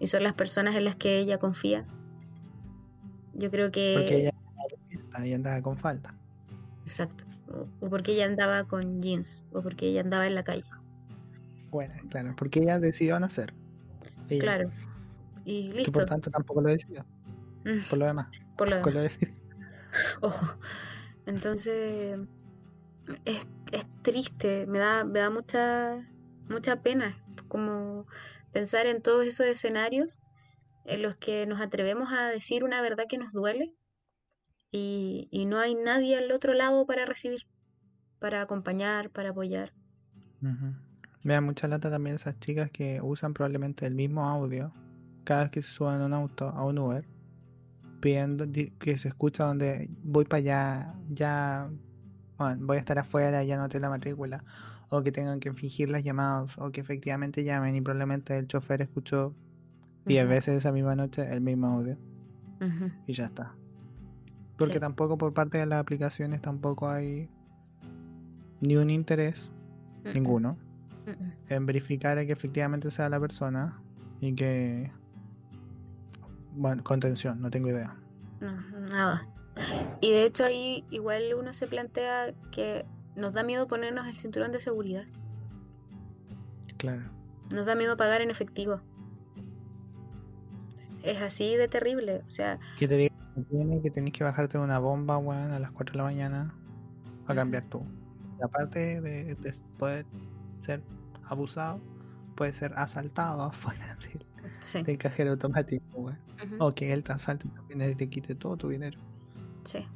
[0.00, 1.84] y son las personas en las que ella confía.
[3.34, 3.96] Yo creo que...
[3.98, 4.32] Porque ella,
[5.22, 6.14] ella andaba con falta.
[6.86, 7.26] Exacto.
[7.80, 10.64] O, porque ella andaba con jeans, o porque ella andaba en la calle.
[11.70, 13.54] Bueno, claro, porque ella decidió nacer.
[14.28, 14.70] Claro.
[15.44, 15.92] Y listo.
[15.92, 17.04] por tanto tampoco lo decidió.
[17.64, 17.88] Mm.
[17.88, 18.40] Por lo demás.
[18.56, 19.18] Por lo demás.
[20.20, 20.46] Ojo.
[21.26, 22.18] Entonces,
[23.24, 26.08] es, es, triste, me da, me da mucha,
[26.48, 27.16] mucha pena
[27.48, 28.06] como
[28.52, 30.18] pensar en todos esos escenarios
[30.84, 33.74] en los que nos atrevemos a decir una verdad que nos duele
[34.70, 37.46] y, y no hay nadie al otro lado para recibir,
[38.18, 39.72] para acompañar, para apoyar.
[41.22, 44.72] Me da mucha lata también esas chicas que usan probablemente el mismo audio
[45.24, 47.04] cada vez que se suban a un auto, a un Uber,
[48.00, 48.46] pidiendo
[48.78, 51.68] que se escucha donde voy para allá, ya
[52.58, 54.44] voy a estar afuera, ya no tengo la matrícula,
[54.88, 58.82] o que tengan que fingir las llamadas, o que efectivamente llamen y probablemente el chofer
[58.82, 59.34] escuchó
[60.06, 61.98] 10 veces esa misma noche el mismo audio.
[63.06, 63.54] Y ya está.
[64.58, 67.28] Porque tampoco por parte de las aplicaciones tampoco hay
[68.60, 69.50] ni un interés,
[70.14, 70.56] ninguno,
[71.48, 73.80] en verificar que efectivamente sea la persona
[74.20, 74.90] y que
[76.56, 77.94] bueno, contención, no tengo idea.
[78.40, 78.52] No,
[78.88, 79.26] nada.
[80.00, 84.52] Y de hecho ahí igual uno se plantea que nos da miedo ponernos el cinturón
[84.52, 85.04] de seguridad.
[86.78, 87.02] Claro.
[87.52, 88.80] Nos da miedo pagar en efectivo.
[91.02, 92.58] Es así de terrible, o sea...
[92.78, 93.15] Que te digan
[93.82, 96.54] que tenés que bajarte de una bomba, weón, a las 4 de la mañana
[97.26, 97.82] a cambiar tú.
[98.38, 99.36] Y aparte de,
[99.78, 100.06] poder
[100.60, 100.82] ser
[101.24, 101.80] abusado,
[102.34, 103.96] puede ser asaltado afuera
[104.84, 106.18] del, cajero automático, weón.
[106.58, 108.98] O que él te asalte también y te quite todo tu dinero.
[109.64, 109.86] Sí.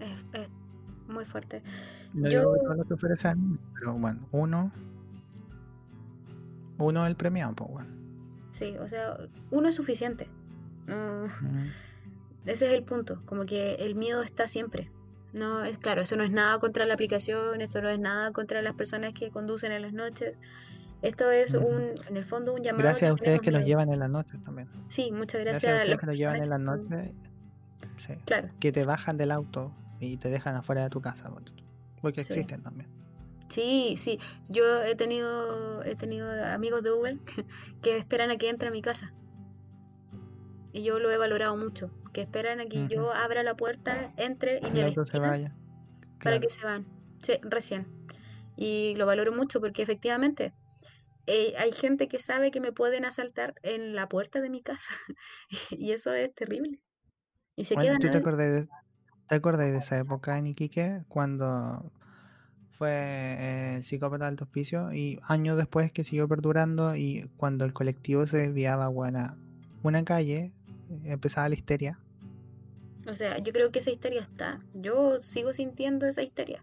[0.00, 0.48] Es,
[1.08, 1.62] muy fuerte.
[2.12, 2.40] No Yo...
[2.40, 3.22] digo que todos
[3.74, 4.70] pero bueno, uno.
[6.78, 7.88] Uno es el premiado, pues bueno.
[8.52, 9.16] Sí, o sea,
[9.50, 10.28] uno es suficiente.
[12.46, 13.22] Ese es el punto.
[13.26, 14.90] Como que el miedo está siempre.
[15.32, 18.62] No, es claro, eso no es nada contra la aplicación, esto no es nada contra
[18.62, 20.36] las personas que conducen en las noches.
[21.02, 22.82] Esto es un, en el fondo un llamado.
[22.82, 24.68] Gracias a ustedes que nos llevan en las noches también.
[24.88, 27.10] Sí, muchas gracias, a, ustedes que nos llevan en las noches.
[27.98, 28.14] Sí.
[28.24, 28.48] Claro.
[28.58, 31.30] Que te bajan del auto y te dejan afuera de tu casa.
[32.00, 32.88] Porque existen también.
[33.48, 34.18] Sí, sí.
[34.48, 37.16] Yo he tenido he tenido amigos de Uber
[37.82, 39.12] que esperan a que entre a mi casa.
[40.72, 41.90] Y yo lo he valorado mucho.
[42.12, 45.54] Que esperan a que yo abra la puerta, entre y me se vaya.
[46.22, 46.86] Para que se van.
[47.22, 47.86] Sí, recién.
[48.56, 50.52] Y lo valoro mucho porque efectivamente
[51.26, 54.94] eh, hay gente que sabe que me pueden asaltar en la puerta de mi casa
[55.70, 56.80] y eso es terrible.
[57.54, 58.68] Y se quedan ¿tú te acordás, de,
[59.28, 61.92] te acordás de esa época en Iquique cuando
[62.70, 67.72] fue eh, el psicópata del hospicio y años después que siguió perdurando y cuando el
[67.72, 70.52] colectivo se desviaba a una calle
[71.04, 71.98] empezaba la histeria?
[73.06, 74.60] O sea, yo creo que esa histeria está.
[74.74, 76.62] Yo sigo sintiendo esa histeria.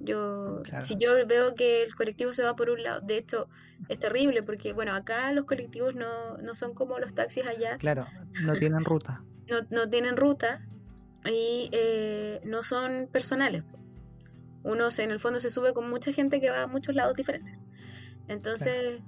[0.00, 0.84] Yo, Claro.
[0.86, 3.48] si yo veo que el colectivo se va por un lado, de hecho,
[3.88, 8.06] es terrible porque, bueno, acá los colectivos no, no son como los taxis allá, Claro,
[8.42, 9.22] no tienen ruta.
[9.48, 10.60] no, no tienen ruta
[11.24, 13.64] y eh, no son personales.
[14.62, 17.16] Uno se- en el fondo se sube con mucha gente que va a muchos lados
[17.16, 17.58] diferentes.
[18.28, 19.00] Entonces,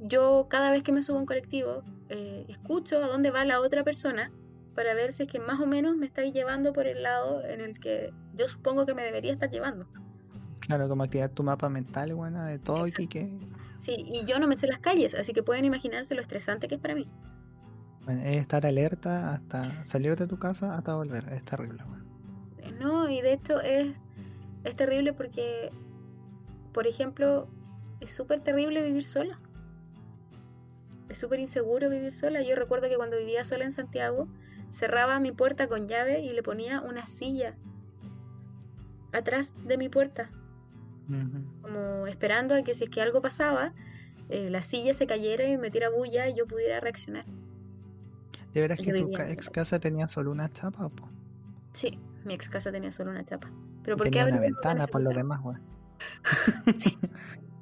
[0.00, 3.60] yo cada vez que me subo a un colectivo, eh, escucho a dónde va la
[3.60, 4.30] otra persona
[4.74, 7.60] para ver si es que más o menos me está llevando por el lado en
[7.60, 9.86] el que yo supongo que me debería estar llevando.
[10.60, 13.02] Claro, como activar tu mapa mental, buena, de todo Exacto.
[13.02, 13.30] Iquique.
[13.78, 16.76] Sí, y yo no me sé las calles, así que pueden imaginarse lo estresante que
[16.76, 17.08] es para mí.
[18.04, 21.24] Bueno, es estar alerta hasta salir de tu casa hasta volver.
[21.32, 21.82] Es terrible.
[22.58, 23.94] Eh, No, y de hecho es,
[24.64, 25.70] es terrible porque,
[26.72, 27.48] por ejemplo,
[28.00, 29.38] es súper terrible vivir sola.
[31.10, 32.40] Es súper inseguro vivir sola.
[32.40, 34.28] Yo recuerdo que cuando vivía sola en Santiago,
[34.70, 37.56] cerraba mi puerta con llave y le ponía una silla
[39.12, 40.30] atrás de mi puerta,
[41.62, 43.74] como esperando a que si es que algo pasaba,
[44.28, 47.24] eh, la silla se cayera y me metiera bulla y yo pudiera reaccionar.
[48.54, 51.08] ¿De veras que tu ex casa tenía solo una chapa, po?
[51.72, 53.50] Sí, mi ex casa tenía solo una chapa.
[53.82, 54.56] Pero ¿por qué tenía una abrirla?
[54.56, 55.60] Porque ventana por lo demás, weón.
[56.78, 56.96] Sí.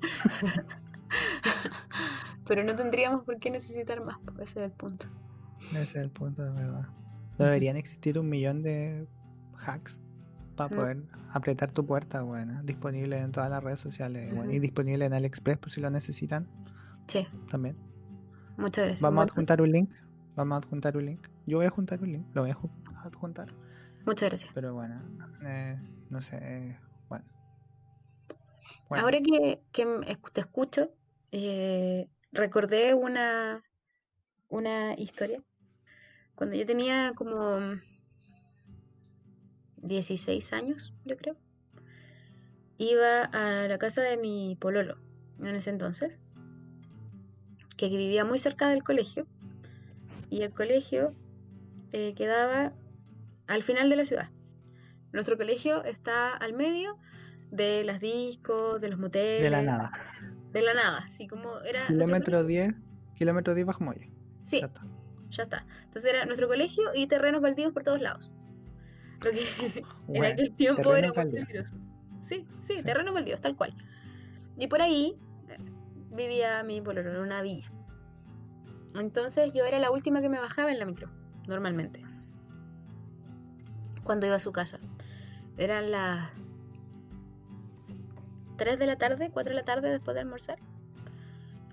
[2.48, 5.06] Pero no tendríamos por qué necesitar más, pues, ese es el punto.
[5.70, 6.86] Ese es el punto, de verdad.
[7.38, 9.06] No deberían existir un millón de
[9.64, 10.00] hacks
[10.56, 10.80] para No.
[10.80, 15.12] poder apretar tu puerta, bueno, disponible en todas las redes sociales, bueno, y disponible en
[15.12, 16.48] AliExpress por si lo necesitan
[17.06, 17.76] Sí, también.
[18.56, 19.02] muchas gracias.
[19.02, 19.90] Vamos a adjuntar un link.
[20.34, 21.26] Vamos a adjuntar un link.
[21.46, 22.26] Yo voy a adjuntar un link.
[22.34, 22.70] Lo voy a ju-
[23.04, 23.48] adjuntar.
[24.06, 24.52] Muchas gracias.
[24.54, 25.00] Pero bueno,
[25.42, 25.78] eh,
[26.10, 26.38] no sé.
[26.40, 27.24] eh, bueno.
[28.88, 29.60] Bueno, Ahora que,
[30.32, 30.90] te escucho,
[31.30, 33.62] eh, recordé una,
[34.48, 35.42] una historia.
[36.34, 37.80] Cuando yo tenía como
[39.78, 41.36] 16 años, yo creo,
[42.78, 44.98] iba a la casa de mi pololo
[45.40, 46.18] en ese entonces,
[47.76, 49.26] que vivía muy cerca del colegio,
[50.30, 51.14] y el colegio
[51.92, 52.72] eh, quedaba
[53.46, 54.30] al final de la ciudad.
[55.12, 56.98] Nuestro colegio está al medio
[57.50, 59.42] de las discos, de los moteles.
[59.42, 59.92] de la nada.
[60.52, 61.86] De la nada, así como era.
[61.86, 62.72] Kilómetro colegio.
[62.72, 62.74] 10,
[63.16, 64.10] kilómetro 10 bajo Molle.
[64.42, 64.82] Sí, Ya está.
[65.30, 65.66] ya está.
[65.84, 68.30] Entonces era nuestro colegio y terrenos baldíos por todos lados.
[69.22, 69.44] Lo que
[70.08, 71.76] en aquel tiempo era muy peligroso.
[72.20, 72.84] Sí, sí, Sí.
[72.84, 73.74] terrenos baldíos, tal cual.
[74.56, 75.16] Y por ahí
[75.48, 75.56] eh,
[76.12, 77.70] vivía mi pololo en una villa.
[78.94, 81.10] Entonces yo era la última que me bajaba en la micro,
[81.46, 82.02] normalmente.
[84.02, 84.78] Cuando iba a su casa.
[85.58, 86.30] Eran las
[88.58, 90.58] 3 de la tarde, 4 de la tarde después de almorzar.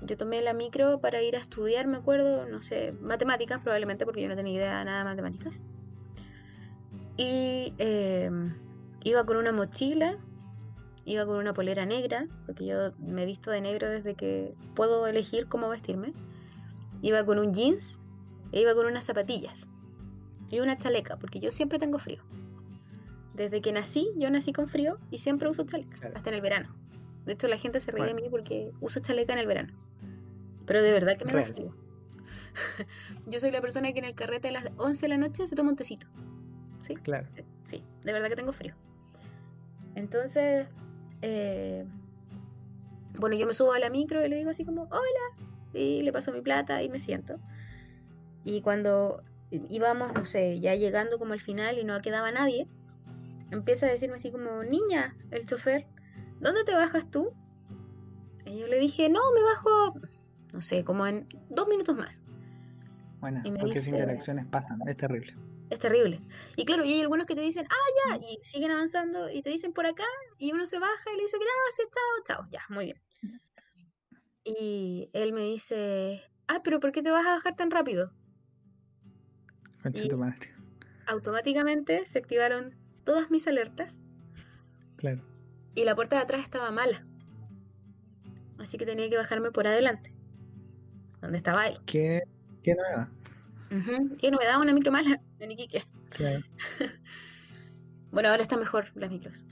[0.01, 4.21] Yo tomé la micro para ir a estudiar, me acuerdo, no sé, matemáticas probablemente, porque
[4.21, 5.59] yo no tenía idea nada de matemáticas.
[7.17, 8.29] Y eh,
[9.03, 10.17] iba con una mochila,
[11.05, 15.07] iba con una polera negra, porque yo me he visto de negro desde que puedo
[15.07, 16.13] elegir cómo vestirme.
[17.01, 17.99] Iba con un jeans
[18.51, 19.67] e iba con unas zapatillas
[20.49, 22.21] y una chaleca, porque yo siempre tengo frío.
[23.35, 26.15] Desde que nací, yo nací con frío y siempre uso chaleca, Claro.
[26.15, 26.73] hasta en el verano.
[27.25, 29.73] De hecho, la gente se ríe de mí porque uso chaleca en el verano.
[30.65, 31.53] Pero de verdad que me da Real.
[31.53, 31.75] frío.
[33.27, 35.55] yo soy la persona que en el carrete a las 11 de la noche se
[35.55, 36.07] toma un tecito.
[36.81, 36.95] ¿Sí?
[36.95, 37.27] Claro.
[37.65, 38.73] Sí, de verdad que tengo frío.
[39.95, 40.67] Entonces,
[41.21, 41.85] eh,
[43.17, 46.13] bueno, yo me subo a la micro y le digo así como, hola, y le
[46.13, 47.39] paso mi plata y me siento.
[48.43, 52.67] Y cuando íbamos, no sé, ya llegando como al final y no quedaba nadie,
[53.51, 55.85] empieza a decirme así como, niña, el chofer,
[56.39, 57.33] ¿dónde te bajas tú?
[58.45, 59.99] Y yo le dije, no, me bajo,
[60.53, 62.21] no sé, como en dos minutos más.
[63.19, 64.79] Bueno, porque esas interacciones pasan.
[64.87, 65.35] Es terrible.
[65.71, 66.21] Es terrible.
[66.57, 69.49] Y claro, y hay algunos que te dicen, ah, ya, y siguen avanzando y te
[69.49, 70.03] dicen por acá,
[70.37, 73.01] y uno se baja y le dice, gracias, chao, chao, ya, muy bien.
[74.43, 78.11] Y él me dice, ah, pero ¿por qué te vas a bajar tan rápido?
[79.81, 80.53] Concha Y- tu madre.
[81.07, 83.97] Automáticamente se activaron todas mis alertas
[84.97, 85.21] Claro.
[85.75, 87.05] y la puerta de atrás estaba mala.
[88.59, 90.13] Así que tenía que bajarme por adelante,
[91.21, 91.77] donde estaba él.
[91.85, 92.23] ¿Qué,
[92.63, 93.09] qué novedad?
[93.71, 95.85] Ujú, Y no me daba una micro mala en Iquique.
[96.09, 96.43] Claro.
[98.11, 99.43] Bueno, ahora está mejor las micros.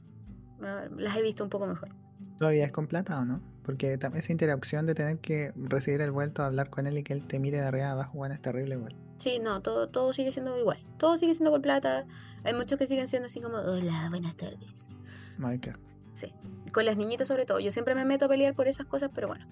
[0.95, 1.89] Las he visto un poco mejor.
[2.37, 3.41] ¿Todavía es con plata o no?
[3.63, 7.27] Porque esa interacción de tener que recibir el vuelto, hablar con él y que él
[7.27, 8.95] te mire de arriba abajo, bueno, es terrible igual.
[9.17, 10.79] Sí, no, todo, todo sigue siendo igual.
[10.97, 12.05] Todo sigue siendo con plata.
[12.43, 14.89] Hay muchos que siguen siendo así como, hola, buenas tardes.
[15.37, 15.79] Asco.
[16.13, 16.31] Sí,
[16.71, 17.59] con las niñitas sobre todo.
[17.59, 19.45] Yo siempre me meto a pelear por esas cosas, pero bueno.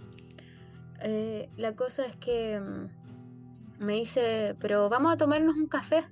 [1.00, 6.06] Eh, la cosa es que mm, me dice, pero vamos a tomarnos un café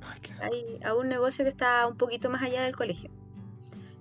[0.00, 0.44] Ay, qué asco.
[0.44, 3.10] ahí, a un negocio que está un poquito más allá del colegio.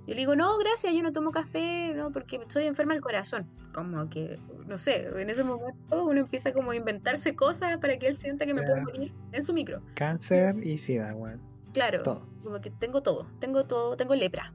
[0.08, 3.46] Yo le digo, no, gracias, yo no tomo café, no, porque estoy enferma del corazón.
[3.74, 8.08] Como que, no sé, en ese momento uno empieza como a inventarse cosas para que
[8.08, 9.84] él sienta que me puedo morir en su micro.
[9.94, 11.40] Cáncer y sida, weón.
[11.74, 12.03] Claro,
[12.43, 14.53] como que tengo todo, tengo todo, tengo lepra.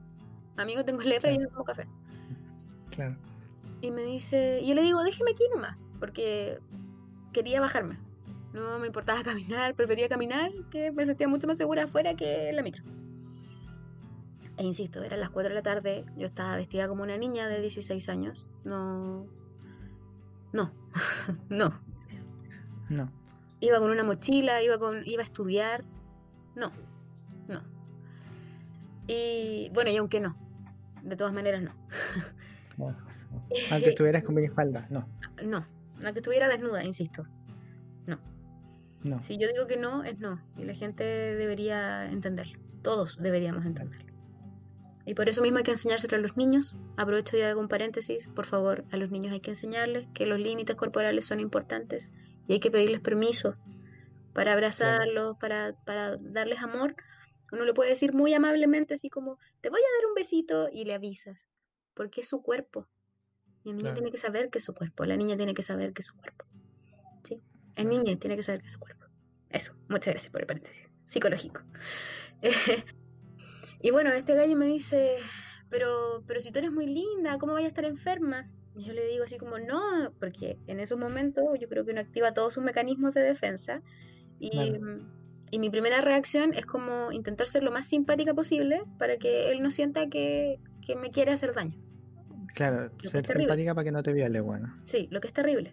[0.56, 1.86] Amigo, tengo lepra y no tomo café.
[2.90, 3.16] Claro.
[3.80, 6.58] Y me dice, yo le digo, déjeme aquí nomás, porque
[7.32, 7.98] quería bajarme.
[8.52, 12.56] No me importaba caminar, prefería caminar, que me sentía mucho más segura afuera que en
[12.56, 12.82] la micro.
[14.56, 17.60] E insisto, eran las 4 de la tarde, yo estaba vestida como una niña de
[17.60, 18.46] 16 años.
[18.64, 19.26] No.
[20.52, 20.72] No.
[21.48, 21.80] no.
[22.88, 23.10] No.
[23.60, 25.84] Iba con una mochila, iba, con, iba a estudiar.
[26.54, 26.70] No.
[29.07, 30.36] Y bueno, y aunque no.
[31.02, 31.72] De todas maneras, no.
[33.70, 35.07] Aunque estuvieras con mi espalda, no.
[35.44, 35.66] No.
[36.02, 37.26] Aunque estuviera desnuda, insisto.
[38.07, 38.18] No.
[39.02, 39.22] No.
[39.22, 40.40] Si yo digo que no, es no.
[40.57, 42.59] Y la gente debería entenderlo.
[42.82, 44.12] Todos deberíamos entenderlo.
[45.07, 46.76] Y por eso mismo hay que enseñárselo a los niños.
[46.96, 48.28] Aprovecho ya de un paréntesis.
[48.28, 52.11] Por favor, a los niños hay que enseñarles que los límites corporales son importantes
[52.46, 53.57] y hay que pedirles permiso
[54.32, 56.96] para abrazarlos, para, para darles amor.
[57.55, 60.84] Uno le puede decir muy amablemente, así como, te voy a dar un besito y
[60.84, 61.48] le avisas,
[61.94, 62.88] porque es su cuerpo.
[63.64, 65.92] Y el niño tiene que saber que es su cuerpo, la niña tiene que saber
[65.92, 66.44] que es su cuerpo.
[67.22, 67.40] ¿Sí?
[67.76, 69.07] El niño tiene que saber que es su cuerpo.
[69.48, 70.88] Eso, muchas gracias por el paréntesis.
[71.05, 71.62] Psicológico.
[73.84, 75.16] Y bueno, este gallo me dice,
[75.68, 78.50] pero, pero si tú eres muy linda, ¿cómo vaya a estar enferma?
[78.74, 82.00] Y yo le digo así como, no, porque en esos momentos yo creo que uno
[82.00, 83.82] activa todos sus mecanismos de defensa.
[84.40, 84.72] Y,
[85.55, 89.62] y mi primera reacción es como intentar ser lo más simpática posible para que él
[89.62, 91.78] no sienta que, que me quiere hacer daño.
[92.57, 94.74] Claro, ser simpática para que no te viole, bueno.
[94.82, 95.72] Sí, lo que es terrible.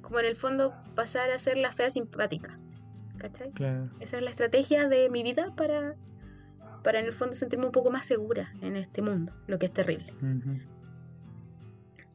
[0.00, 2.56] Como en el fondo pasar a ser la fea simpática.
[3.18, 3.50] ¿Cachai?
[3.50, 3.90] Claro.
[3.98, 5.96] Esa es la estrategia de mi vida para
[6.84, 9.72] para en el fondo sentirme un poco más segura en este mundo, lo que es
[9.72, 10.14] terrible.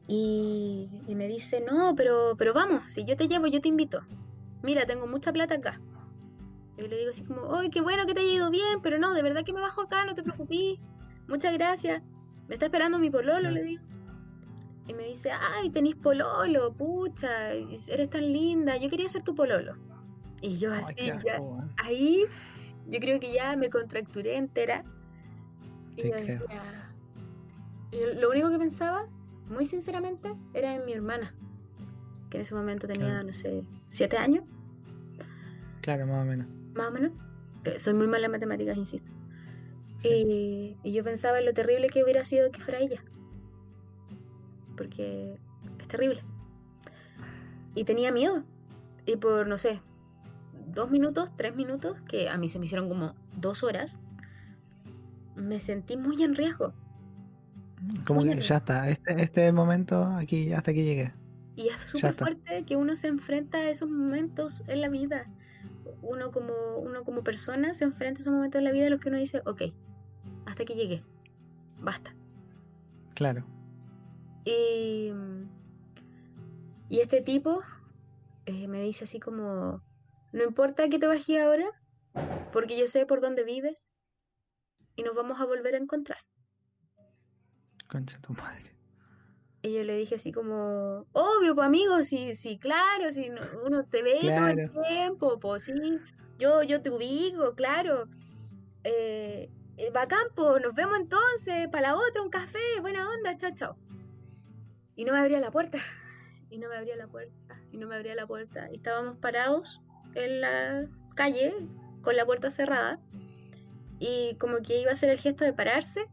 [0.08, 4.00] y, me dice, no, pero, pero vamos, si yo te llevo, yo te invito.
[4.62, 5.78] Mira, tengo mucha plata acá.
[6.78, 8.80] Y le digo así como, ¡ay, qué bueno que te haya ido bien!
[8.82, 10.78] Pero no, de verdad que me bajo acá, no te preocupes.
[11.26, 12.02] Muchas gracias.
[12.48, 13.82] Me está esperando mi pololo, le digo.
[14.86, 16.72] Y me dice, ¡ay, tenés pololo!
[16.74, 18.76] Pucha, eres tan linda.
[18.76, 19.74] Yo quería ser tu pololo.
[20.42, 21.40] Y yo así, ya,
[21.78, 22.24] ahí
[22.88, 24.84] yo creo que ya me contracturé entera.
[25.96, 26.10] Y
[28.20, 29.08] lo único que pensaba,
[29.48, 31.34] muy sinceramente, era en mi hermana,
[32.30, 34.44] que en ese momento tenía, no sé, siete años.
[35.80, 36.46] Claro, más o menos.
[36.76, 37.12] Más o menos.
[37.78, 39.10] Soy muy mala en matemáticas, insisto.
[40.04, 43.02] Y, y, yo pensaba en lo terrible que hubiera sido que fuera ella.
[44.76, 45.38] Porque
[45.80, 46.22] es terrible.
[47.74, 48.44] Y tenía miedo.
[49.06, 49.80] Y por, no sé,
[50.66, 53.98] dos minutos, tres minutos, que a mí se me hicieron como dos horas,
[55.34, 56.72] me sentí muy en riesgo.
[58.06, 61.12] Como que ya está, este, este momento aquí, hasta aquí llegué.
[61.56, 65.26] Y es súper fuerte que uno se enfrenta a esos momentos en la vida.
[66.08, 69.00] Uno como, uno como persona se enfrenta a esos momentos en la vida en los
[69.00, 69.62] que uno dice, ok,
[70.46, 71.02] hasta aquí llegué,
[71.78, 72.14] basta.
[73.14, 73.44] Claro.
[74.44, 75.12] Y,
[76.88, 77.60] y este tipo
[78.46, 79.82] eh, me dice así como,
[80.32, 81.66] no importa que te bajes ahora,
[82.52, 83.88] porque yo sé por dónde vives
[84.94, 86.18] y nos vamos a volver a encontrar.
[87.88, 88.75] Concha tu madre.
[89.66, 93.32] Y yo le dije así como, obvio, pues amigo, sí, sí, claro, si
[93.64, 95.72] uno te ve todo el tiempo, pues sí,
[96.38, 98.06] yo, yo te ubico, claro.
[98.84, 103.50] Eh, eh bacán, pues nos vemos entonces, para la otra, un café, buena onda, chao,
[103.56, 103.76] chao.
[104.94, 105.78] Y no me abría la puerta,
[106.48, 108.68] y no me abría la puerta, y no me abría la puerta.
[108.70, 109.82] Y estábamos parados
[110.14, 110.86] en la
[111.16, 111.52] calle
[112.02, 113.00] con la puerta cerrada
[113.98, 116.06] y como que iba a hacer el gesto de pararse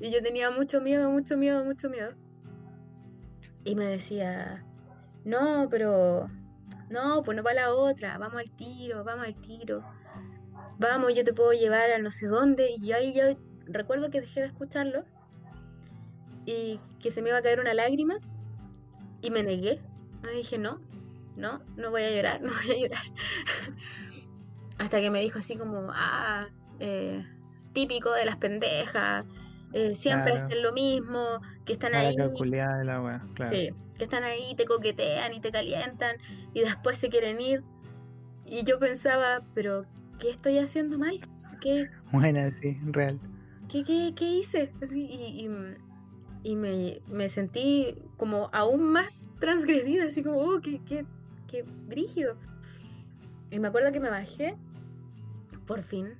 [0.00, 2.12] y yo tenía mucho miedo, mucho miedo, mucho miedo.
[3.64, 4.64] Y me decía,
[5.24, 6.30] no, pero
[6.90, 9.82] no, pues no va la otra, vamos al tiro, vamos al tiro.
[10.78, 12.74] Vamos, yo te puedo llevar a no sé dónde.
[12.78, 13.24] Y ahí yo
[13.66, 15.04] recuerdo que dejé de escucharlo
[16.46, 18.18] y que se me iba a caer una lágrima
[19.22, 19.80] y me negué.
[20.22, 20.80] Me dije, no,
[21.36, 23.04] no, no voy a llorar, no voy a llorar.
[24.78, 26.48] Hasta que me dijo así como, ah,
[26.80, 27.24] eh,
[27.72, 29.24] típico de las pendejas,
[29.74, 32.14] eh, siempre hacen lo mismo, que están ahí.
[33.42, 36.16] Sí, que están ahí, te coquetean y te calientan
[36.54, 37.64] y después se quieren ir.
[38.46, 39.84] Y yo pensaba, pero
[40.20, 41.18] ¿qué estoy haciendo mal?
[41.60, 41.88] ¿Qué?
[42.12, 43.18] Buena, sí, real.
[43.68, 44.72] ¿Qué, qué, qué hice?
[44.80, 45.48] Así, y,
[46.44, 51.04] y, me, me, sentí como aún más transgredida, así como, oh, ¿qué, qué,
[51.48, 52.36] qué brígido.
[53.50, 54.54] Y me acuerdo que me bajé,
[55.66, 56.14] por fin,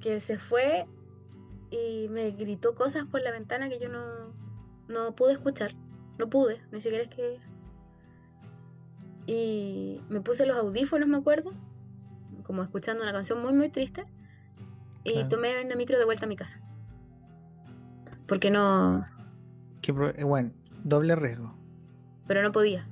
[0.00, 0.86] que se fue
[1.74, 4.32] y me gritó cosas por la ventana que yo no,
[4.88, 5.74] no pude escuchar.
[6.18, 7.40] No pude, ni siquiera es que...
[9.26, 11.52] Y me puse los audífonos, me acuerdo,
[12.44, 14.04] como escuchando una canción muy, muy triste.
[15.02, 16.60] Y tomé una micro de vuelta a mi casa.
[18.26, 19.04] Porque no...
[19.82, 20.50] Eh, bueno,
[20.82, 21.54] doble riesgo.
[22.26, 22.86] Pero no podía.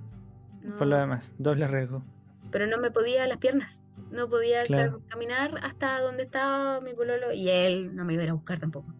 [0.62, 2.03] No- Por lo demás, doble riesgo.
[2.51, 3.82] pero no me podía las piernas.
[4.12, 4.90] No podía Claro.
[4.90, 8.34] claro, caminar hasta donde estaba mi pololo y él no me iba a ir a
[8.34, 8.92] buscar tampoco.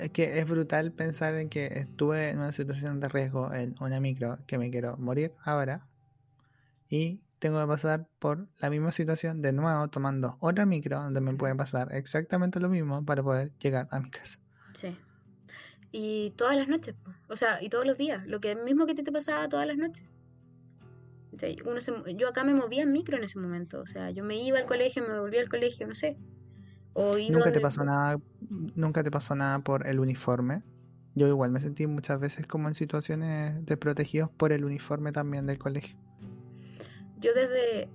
[0.00, 4.00] Es que es brutal pensar en que estuve en una situación de riesgo en una
[4.00, 5.86] micro que me quiero morir ahora
[6.88, 11.34] y tengo que pasar por la misma situación de nuevo tomando otra micro donde me
[11.34, 14.38] puede pasar exactamente lo mismo para poder llegar a mi casa.
[14.74, 14.96] Sí.
[15.92, 16.94] Y todas las noches,
[17.28, 19.76] o sea, y todos los días, lo que mismo que te, te pasaba todas las
[19.76, 20.04] noches.
[21.64, 24.36] Uno se- yo acá me movía en micro en ese momento, o sea, yo me
[24.42, 26.16] iba al colegio, me volvía al colegio, no sé.
[26.94, 28.18] O iba Nunca te pasó nada,
[28.74, 30.62] nunca te pasó nada por el uniforme.
[31.14, 35.58] Yo igual me sentí muchas veces como en situaciones desprotegidos por el uniforme también del
[35.58, 35.96] colegio.
[37.20, 37.88] Yo desde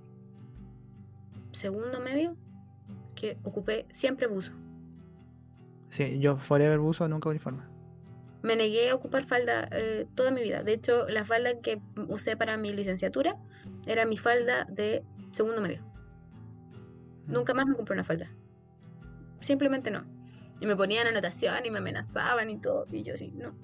[1.52, 2.36] segundo medio
[3.14, 4.52] que ocupé siempre buzo.
[5.88, 7.62] Sí, yo forever buzo, nunca uniforme.
[8.44, 10.62] Me negué a ocupar falda eh, toda mi vida.
[10.62, 13.38] De hecho, la falda que usé para mi licenciatura
[13.86, 15.82] era mi falda de segundo medio.
[17.26, 18.30] Nunca más me compré una falda.
[19.40, 20.04] Simplemente no.
[20.60, 22.86] Y me ponían anotación y me amenazaban y todo.
[22.92, 23.54] Y yo así, no.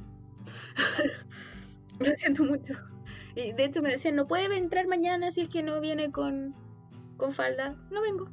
[2.00, 2.72] Lo siento mucho.
[3.34, 6.54] Y de hecho me decían, no puede entrar mañana si es que no viene con,
[7.18, 7.76] con falda.
[7.90, 8.30] No vengo.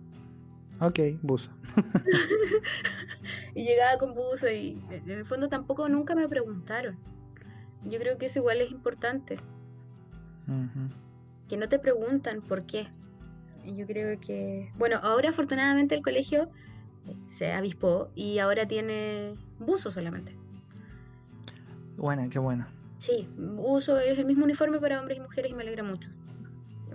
[0.80, 1.52] Ok, buzo.
[3.58, 6.96] Y llegaba con buzo y en el fondo tampoco nunca me preguntaron.
[7.86, 9.40] Yo creo que eso igual es importante.
[11.50, 12.88] Que no te preguntan por qué.
[13.66, 16.52] Yo creo que, bueno, ahora afortunadamente el colegio
[17.26, 20.38] se avispó y ahora tiene buzo solamente.
[21.98, 22.68] Buena, qué bueno.
[23.00, 26.12] Sí, buzo es el mismo uniforme para hombres y mujeres y me alegra mucho.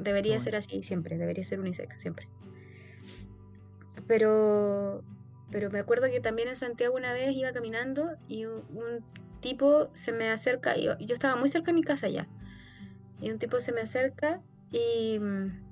[0.00, 2.28] Debería ser así siempre, debería ser unisex siempre.
[4.06, 5.02] Pero,
[5.53, 9.05] pero me acuerdo que también en Santiago una vez iba caminando y un, un
[9.40, 12.26] tipo se me acerca, y yo, yo estaba muy cerca de mi casa ya,
[13.20, 14.40] y un tipo se me acerca
[14.72, 15.62] y mm,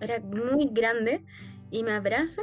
[0.00, 1.22] era muy grande
[1.70, 2.42] y me abraza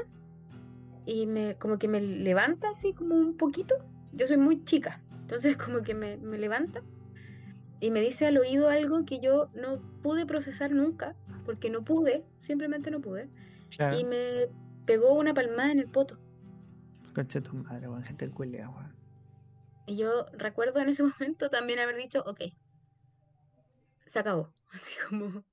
[1.05, 3.75] y me como que me levanta así como un poquito.
[4.13, 6.81] Yo soy muy chica, entonces como que me, me levanta
[7.81, 11.15] y me dice al oído algo que yo no pude procesar nunca,
[11.45, 13.27] porque no pude, simplemente no pude,
[13.69, 13.97] Claro.
[13.97, 14.47] y me
[14.85, 16.17] pegó una palmada en el poto.
[17.19, 18.95] Concha tu madre, weón, gente weón.
[19.85, 22.39] Y yo recuerdo en ese momento también haber dicho, ok,
[24.05, 24.53] se acabó.
[24.71, 25.43] Así como,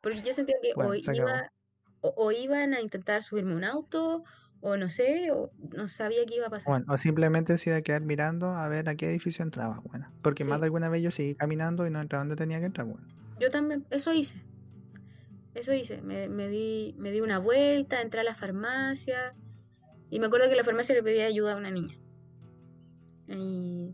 [0.00, 1.52] porque yo sentía que Bueno, o, se iba,
[2.00, 4.24] o, o iban a intentar subirme un auto,
[4.62, 6.70] o no sé, o no sabía qué iba a pasar.
[6.70, 10.10] Bueno, o simplemente se iba a quedar mirando a ver a qué edificio entraba, bueno.
[10.22, 10.60] Porque más Sí.
[10.60, 13.06] de alguna vez yo seguí caminando y no entraba donde tenía que entrar, bueno.
[13.38, 14.42] Yo también, eso hice.
[15.52, 16.00] Eso hice.
[16.00, 19.34] Me, me di, me di una vuelta, entré a la farmacia.
[20.14, 21.96] Y me acuerdo que la farmacia le pedí ayuda a una niña.
[23.26, 23.92] Y,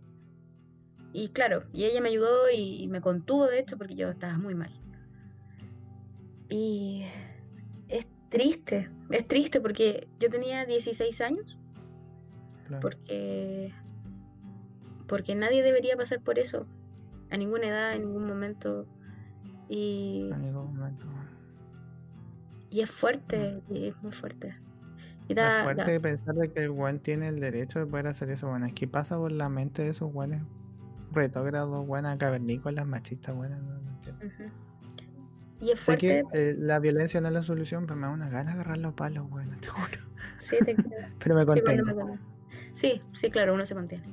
[1.15, 4.37] y claro, y ella me ayudó y, y me contuvo, de hecho, porque yo estaba
[4.37, 4.71] muy mal.
[6.51, 7.05] Y
[7.89, 11.57] es triste, es triste porque yo tenía 16 años,
[12.67, 12.83] Claro.
[12.83, 13.73] porque,
[15.09, 16.67] porque nadie debería pasar por eso,
[17.31, 18.85] a ninguna edad, en ningún momento.
[19.71, 21.07] Y, En ningún momento.
[22.69, 24.55] y es fuerte, y es muy fuerte.
[25.31, 28.31] Y Es fuerte da- pensar de que el weón tiene el derecho de poder hacer
[28.31, 28.67] eso, bueno.
[28.67, 30.43] Es que pasa por la mente de esos weones
[31.13, 33.61] retógrados, buenas cavernícolas, machistas, buenas.
[33.63, 34.27] No, no entiendo.
[34.27, 34.51] Ujú.
[35.61, 38.13] Y es Sé fuerte, que eh, la violencia no es la solución, pero me da
[38.13, 39.99] unas ganas de agarrar los palos, bueno, te juro.
[40.39, 41.09] sí, te creo.
[41.19, 42.05] Pero me Sí, contengo.
[42.07, 42.19] me.
[42.73, 44.05] Sí, sí, claro, uno se contiene.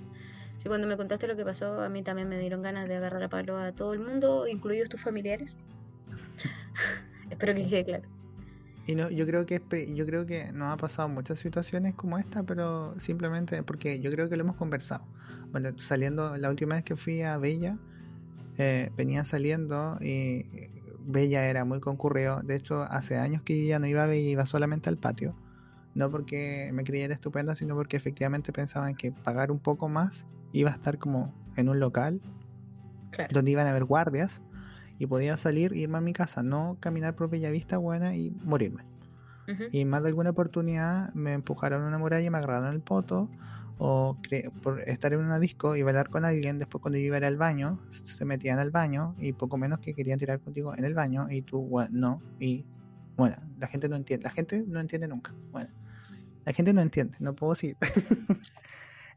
[0.57, 3.23] Sí, cuando me contaste lo que pasó, a mí también me dieron ganas de agarrar
[3.23, 5.55] a palo a todo el mundo, incluidos tus familiares.
[7.29, 8.09] Espero que quede claro.
[8.87, 9.61] Y no, yo creo que
[9.93, 14.29] yo creo que nos ha pasado muchas situaciones como esta, pero simplemente porque yo creo
[14.29, 15.03] que lo hemos conversado.
[15.51, 17.77] Bueno, saliendo, la última vez que fui a Bella,
[18.57, 20.45] eh, venía saliendo y
[21.05, 22.41] Bella era muy concurrido.
[22.43, 25.35] De hecho, hace años que yo ya no iba a Bella, iba solamente al patio.
[25.93, 30.71] No porque me creyera estupenda, sino porque efectivamente pensaban que pagar un poco más iba
[30.71, 32.21] a estar como en un local
[33.11, 33.29] Claro.
[33.33, 34.41] donde iban a haber guardias
[34.99, 38.83] y podía salir e irme a mi casa, no caminar por Bellavista, buena y morirme.
[39.47, 39.63] Ujú.
[39.71, 42.81] Y en más de alguna oportunidad me empujaron a una muralla y me agarraron el
[42.81, 43.29] poto.
[43.79, 44.17] O
[44.63, 47.77] por estar en una disco y bailar con alguien, después cuando yo iba al baño,
[47.91, 51.43] se metían al baño y poco menos que querían tirar contigo en el baño y
[51.43, 52.21] tú, bueno, no.
[52.39, 52.65] Y
[53.15, 55.31] bueno, la gente no entiende, la gente no entiende nunca.
[55.51, 55.69] Bueno,
[56.43, 57.77] La gente no entiende, no puedo decir.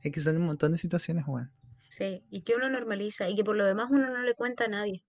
[0.03, 1.51] es que son un montón de situaciones, Juan.
[1.89, 4.69] Sí, y que uno normaliza y que por lo demás uno no le cuenta a
[4.69, 5.05] nadie.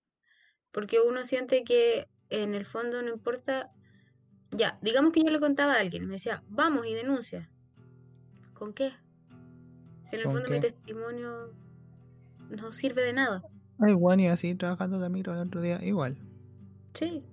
[0.72, 3.72] Porque uno siente que en el fondo no importa.
[4.52, 7.50] Ya, digamos que yo le contaba a alguien, me decía, vamos y denuncia.
[8.54, 8.92] ¿Con qué?
[10.04, 11.54] Si en el fondo mi testimonio
[12.50, 13.44] no sirve de nada.
[13.80, 16.18] Ay, Juan, y así trabajando micro el otro día, igual.
[16.94, 17.24] Sí.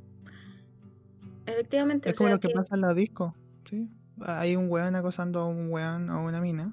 [1.47, 2.11] Efectivamente.
[2.11, 3.35] Es como lo que, pasa en la disco,
[3.69, 3.89] ¿sí?
[4.21, 6.73] Hay un weón acosando a un weón o una mina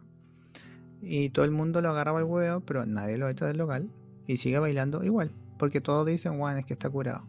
[1.02, 3.90] y todo el mundo lo agarraba el huevo, pero nadie lo echa del local
[4.28, 7.26] y sigue bailando igual, porque todos dicen, Juan, es que está curado.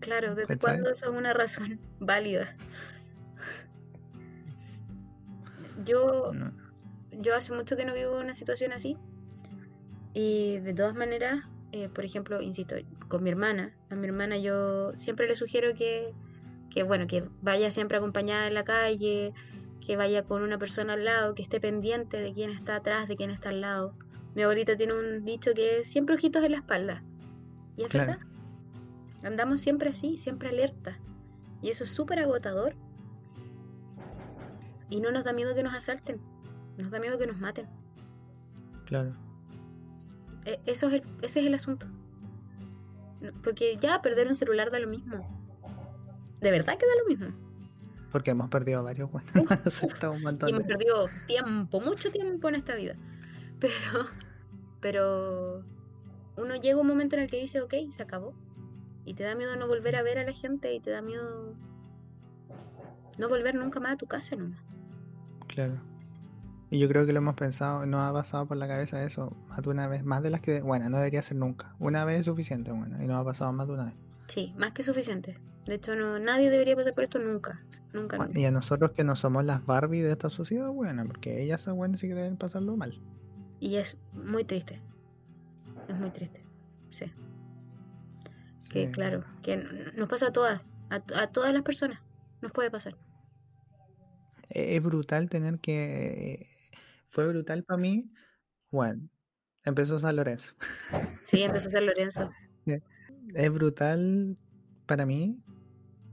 [0.00, 2.56] Claro, ¿desde cuándo eso es una razón válida?
[5.84, 6.32] Yo,
[7.12, 8.96] yo hace mucho que no vivo una situación así
[10.14, 12.76] y de todas maneras, eh, por ejemplo, insisto,
[13.08, 16.14] con mi hermana, a mi hermana yo siempre le sugiero que,
[16.70, 19.32] que, bueno, que vaya siempre acompañada en la calle,
[19.84, 23.16] que vaya con una persona al lado, que esté pendiente de quién está atrás, de
[23.16, 23.94] quién está al lado.
[24.34, 27.02] Mi abuelita tiene un dicho que es siempre ojitos en la espalda.
[27.76, 28.18] Y es verdad.
[29.22, 30.98] Andamos siempre así, siempre alerta.
[31.62, 32.74] Y eso es súper agotador.
[34.90, 36.20] Y no nos da miedo que nos asalten.
[36.76, 37.66] Nos da miedo que nos maten.
[38.86, 39.14] Claro.
[40.44, 41.86] E, eso es el, ese es el asunto.
[43.42, 45.26] Porque ya perder un celular da lo mismo.
[46.40, 47.44] De verdad que da lo mismo.
[48.12, 52.94] Porque hemos perdido varios y hemos perdido tiempo, mucho tiempo en esta vida.
[53.58, 54.06] Pero,
[54.84, 55.64] pero
[56.36, 58.34] uno llega un momento en el que dice, ok, se acabó.
[59.06, 61.54] Y te da miedo no volver a ver a la gente y te da miedo
[63.18, 64.60] no volver nunca más a tu casa nomás.
[65.46, 65.80] Claro.
[66.68, 69.62] Y yo creo que lo hemos pensado, nos ha pasado por la cabeza eso más
[69.62, 71.74] de una vez, más de las que, bueno, no debería ser nunca.
[71.78, 73.94] Una vez es suficiente, bueno, y nos ha pasado más de una vez.
[74.26, 75.38] Sí, más que suficiente.
[75.64, 77.58] De hecho, no, nadie debería pasar por esto nunca.
[77.94, 81.62] Nunca, Y a nosotros que no somos las Barbie de esta sociedad, bueno, porque ellas
[81.62, 83.00] son buenas y que deben pasarlo mal.
[83.64, 84.78] Y es muy triste.
[85.88, 86.44] Es muy triste.
[86.90, 87.10] Sí.
[88.68, 89.56] Que claro, que
[89.96, 90.60] nos pasa a todas,
[90.90, 91.98] a, todas las personas.
[92.42, 92.94] Nos puede pasar.
[94.50, 96.50] E, es brutal tener que.
[97.08, 98.12] Fue brutal para mí.
[98.70, 99.08] Bueno,
[99.62, 100.52] empezó San Lorenzo.
[101.22, 102.30] Sí, empezó San Lorenzo.
[103.34, 104.36] Es brutal
[104.84, 105.42] para mí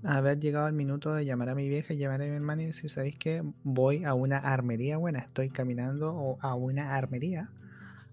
[0.04, 2.68] haber llegado al minuto de llamar a mi vieja y llamar a mi hermana y
[2.68, 3.44] decir, ¿sabéis qué?
[3.64, 7.50] Voy a una armería, bueno, estoy caminando a una armería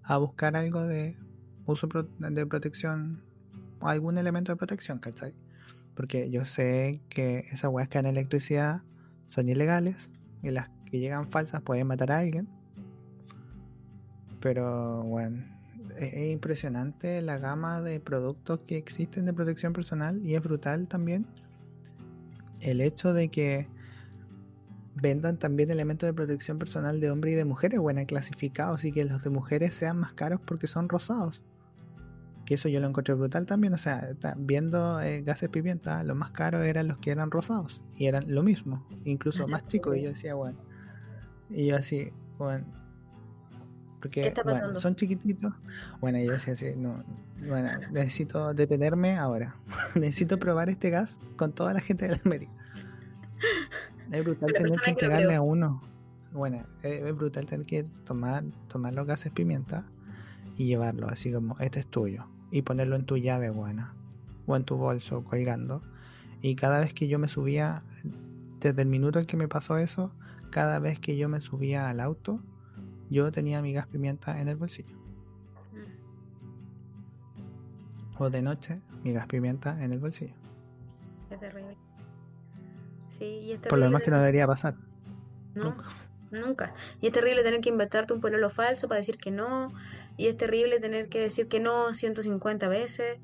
[0.03, 1.17] a buscar algo de
[1.65, 1.87] uso
[2.19, 3.21] de protección,
[3.81, 5.33] algún elemento de protección, ¿cachai?
[5.95, 8.81] Porque yo sé que esas weas que dan electricidad
[9.29, 10.09] son ilegales
[10.41, 12.47] y las que llegan falsas pueden matar a alguien.
[14.39, 15.43] Pero bueno,
[15.97, 21.27] es impresionante la gama de productos que existen de protección personal y es brutal también
[22.61, 23.67] el hecho de que
[24.95, 29.05] vendan también elementos de protección personal de hombres y de mujeres, bueno, clasificados y que
[29.05, 31.41] los de mujeres sean más caros porque son rosados.
[32.45, 36.31] Que eso yo lo encontré brutal también, o sea, viendo eh, gases pimienta, los más
[36.31, 39.95] caros eran los que eran rosados y eran lo mismo, incluso más chicos.
[39.97, 40.57] Y yo decía, bueno,
[41.49, 42.65] y yo así, bueno,
[44.01, 44.33] porque
[44.75, 45.53] son chiquititos.
[45.99, 47.03] Bueno, yo decía así, no,
[47.47, 49.55] bueno, necesito detenerme ahora.
[49.95, 52.51] necesito probar este gas con toda la gente de la América.
[54.11, 55.83] Es brutal tener que entregarle a uno.
[56.31, 59.85] Bueno, es, brutal tener que tomar, tomar los gases pimienta
[60.57, 62.25] y llevarlo así como, este es tuyo.
[62.49, 63.93] Y ponerlo en tu llave buena.
[64.47, 65.83] O en tu bolso colgando.
[66.41, 67.83] Y cada vez que yo me subía,
[68.59, 70.11] desde el minuto en que me pasó eso,
[70.49, 72.41] cada vez que yo me subía al auto,
[73.09, 74.95] yo tenía mi gas pimienta en el bolsillo.
[75.73, 75.99] Mm.
[78.21, 80.33] O de noche, mi gas pimienta en el bolsillo.
[81.29, 81.77] Es terrible.
[83.07, 84.75] Sí, y es Por lo demás que no debería pasar.
[85.55, 85.85] nunca.
[86.31, 86.75] Nunca.
[87.01, 89.73] Y es terrible tener que inventarte un pololo falso para decir que no.
[90.15, 93.17] Y es terrible tener que decir que no 150 veces.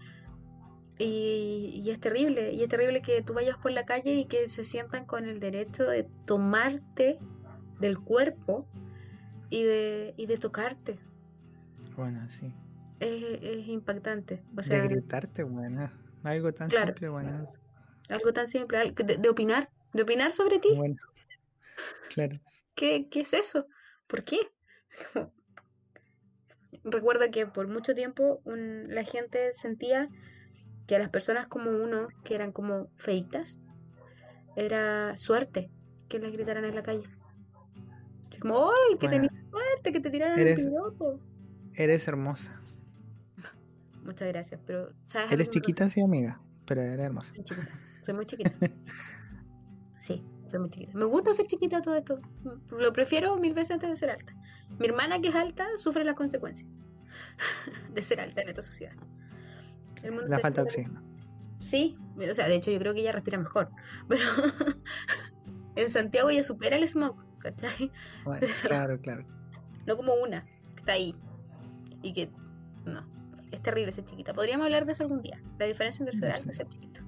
[0.97, 2.53] Y, y, es terrible.
[2.53, 5.39] Y es terrible que tú vayas por la calle y que se sientan con el
[5.39, 7.19] derecho de tomarte
[7.79, 8.65] del cuerpo
[9.49, 10.99] y de, y de tocarte.
[11.95, 12.53] Bueno, sí.
[12.99, 14.43] Es, impactante.
[14.57, 15.91] O sea, de gritarte, bueno.
[16.23, 17.51] Algo tan simple, bueno.
[18.09, 20.69] Algo tan simple, de, opinar, de opinar sobre ti.
[20.75, 20.95] Bueno,
[22.13, 22.39] claro.
[22.75, 23.67] ¿Qué, ¿Qué es eso?
[24.07, 24.39] ¿Por qué?
[26.83, 30.09] Recuerdo que por mucho tiempo la gente sentía
[30.87, 33.57] que a las personas como uno, que eran como feitas,
[34.55, 35.69] era suerte
[36.07, 37.09] que les gritaran en la calle.
[38.39, 41.19] Como, ¡ay, que tenés suerte, que te tiraron eres, el piloto!
[41.73, 42.61] Eres hermosa.
[44.03, 47.33] Muchas gracias, pero ¿sabes Eres chiquita, sí, amiga, pero eres hermosa.
[47.33, 47.71] Soy, chiquita.
[48.05, 48.51] soy muy chiquita.
[49.99, 50.91] sí, estoy muy chiquita.
[50.93, 52.19] Me gusta ser chiquita todo esto.
[52.69, 54.33] Lo prefiero mil veces antes de ser alta.
[54.77, 56.69] Mi hermana que es alta sufre las consecuencias
[57.93, 58.93] de ser alta en esta sociedad.
[60.27, 61.01] la falta de oxígeno.
[61.59, 63.69] Sí, o sea, de hecho yo creo que ella respira mejor.
[64.07, 64.23] Pero
[65.75, 67.91] en Santiago ella supera el smog, ¿cachai?
[68.63, 69.25] claro, claro.
[69.85, 71.15] No como una, que está ahí.
[72.01, 72.29] Y que,
[72.85, 73.05] no,
[73.51, 74.33] es terrible ser chiquita.
[74.33, 75.39] Podríamos hablar de eso algún día.
[75.59, 77.01] La diferencia entre ser alto y ser chiquito.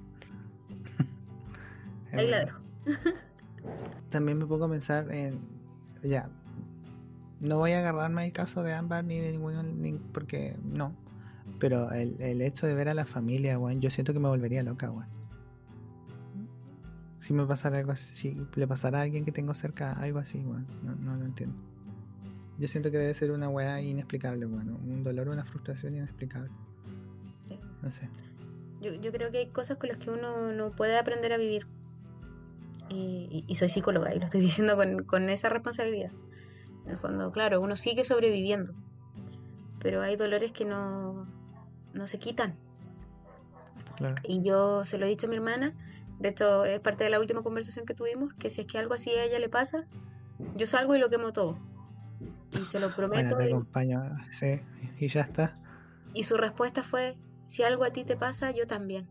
[2.12, 2.60] Ahí la dejo.
[4.10, 5.40] También me pongo a pensar en,
[6.02, 6.30] ya,
[7.40, 9.62] no voy a agarrarme el caso de Amber ni de ninguno,
[10.12, 10.94] porque no.
[11.58, 14.62] Pero el, el, hecho de ver a la familia, weón, yo siento que me volvería
[14.62, 15.17] loca, weón.
[17.20, 20.38] Si me pasara algo así, si le pasara a alguien que tengo cerca algo así,
[20.38, 21.56] weón, no, no lo entiendo.
[22.58, 26.50] Yo siento que debe ser una weá inexplicable, bueno, un dolor, una frustración inexplicable.
[27.82, 28.08] No sé.
[28.80, 31.66] Yo, yo creo que hay cosas con las que uno no puede aprender a vivir.
[32.88, 36.10] Y, y, soy psicóloga y lo estoy diciendo con, con esa responsabilidad.
[36.84, 38.72] En el fondo, claro, uno sigue sobreviviendo,
[39.78, 41.26] pero hay dolores que no,
[41.92, 42.56] no se quitan.
[44.24, 45.74] Y yo se lo he dicho a mi hermana,
[46.18, 48.94] de hecho es parte de la última conversación que tuvimos, que si es que algo
[48.94, 49.86] así a ella le pasa,
[50.56, 51.58] yo salgo y lo quemo todo.
[52.52, 53.36] Y se lo prometo.
[53.36, 54.02] Bueno, te acompaño,
[54.32, 54.60] sí,
[54.98, 55.56] y ya está.
[56.14, 57.16] Y su respuesta fue,
[57.46, 59.06] si algo a ti te pasa, yo también.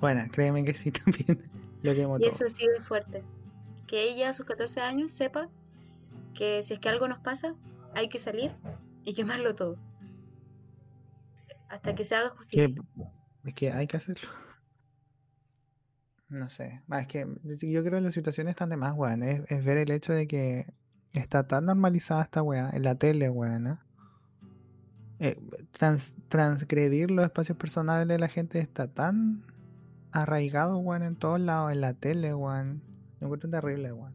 [0.00, 1.42] Bueno, créeme que sí también.
[1.82, 3.22] Lo quemo y eso sí es fuerte.
[3.86, 5.48] Que ella a sus 14 años sepa
[6.34, 7.54] que si es que algo nos pasa,
[7.94, 8.52] hay que salir
[9.04, 9.76] y quemarlo todo.
[11.68, 12.68] Hasta que se haga justicia.
[13.44, 14.28] Es que hay que hacerlo.
[16.28, 16.82] No sé.
[16.92, 17.26] Es que
[17.62, 19.22] yo creo que las situaciones están de más, weón.
[19.22, 20.66] Es, ver el hecho de que
[21.12, 23.78] está tan normalizada esta weá en la tele, weón.
[25.20, 25.40] Eh,
[26.28, 29.42] transgredir los espacios personales de la gente está tan
[30.12, 32.82] arraigado, weón, en todos lados, en la tele, weón.
[33.20, 34.12] Yo encuentro terrible, weón.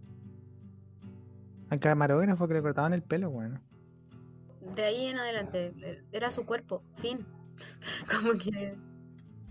[1.70, 3.60] Al camarógrafo que le cortaban el pelo, bueno.
[4.76, 7.26] De ahí en adelante, era su cuerpo, fin.
[8.12, 8.78] Como que.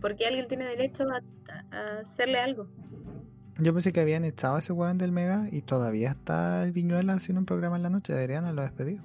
[0.02, 2.66] Porque alguien tiene derecho a, hacerle algo.
[3.58, 7.40] Yo pensé que habían estado ese weón del Mega y todavía está el Viñuela haciendo
[7.40, 8.12] un programa en la noche.
[8.12, 9.02] Deberían haberlo despedido.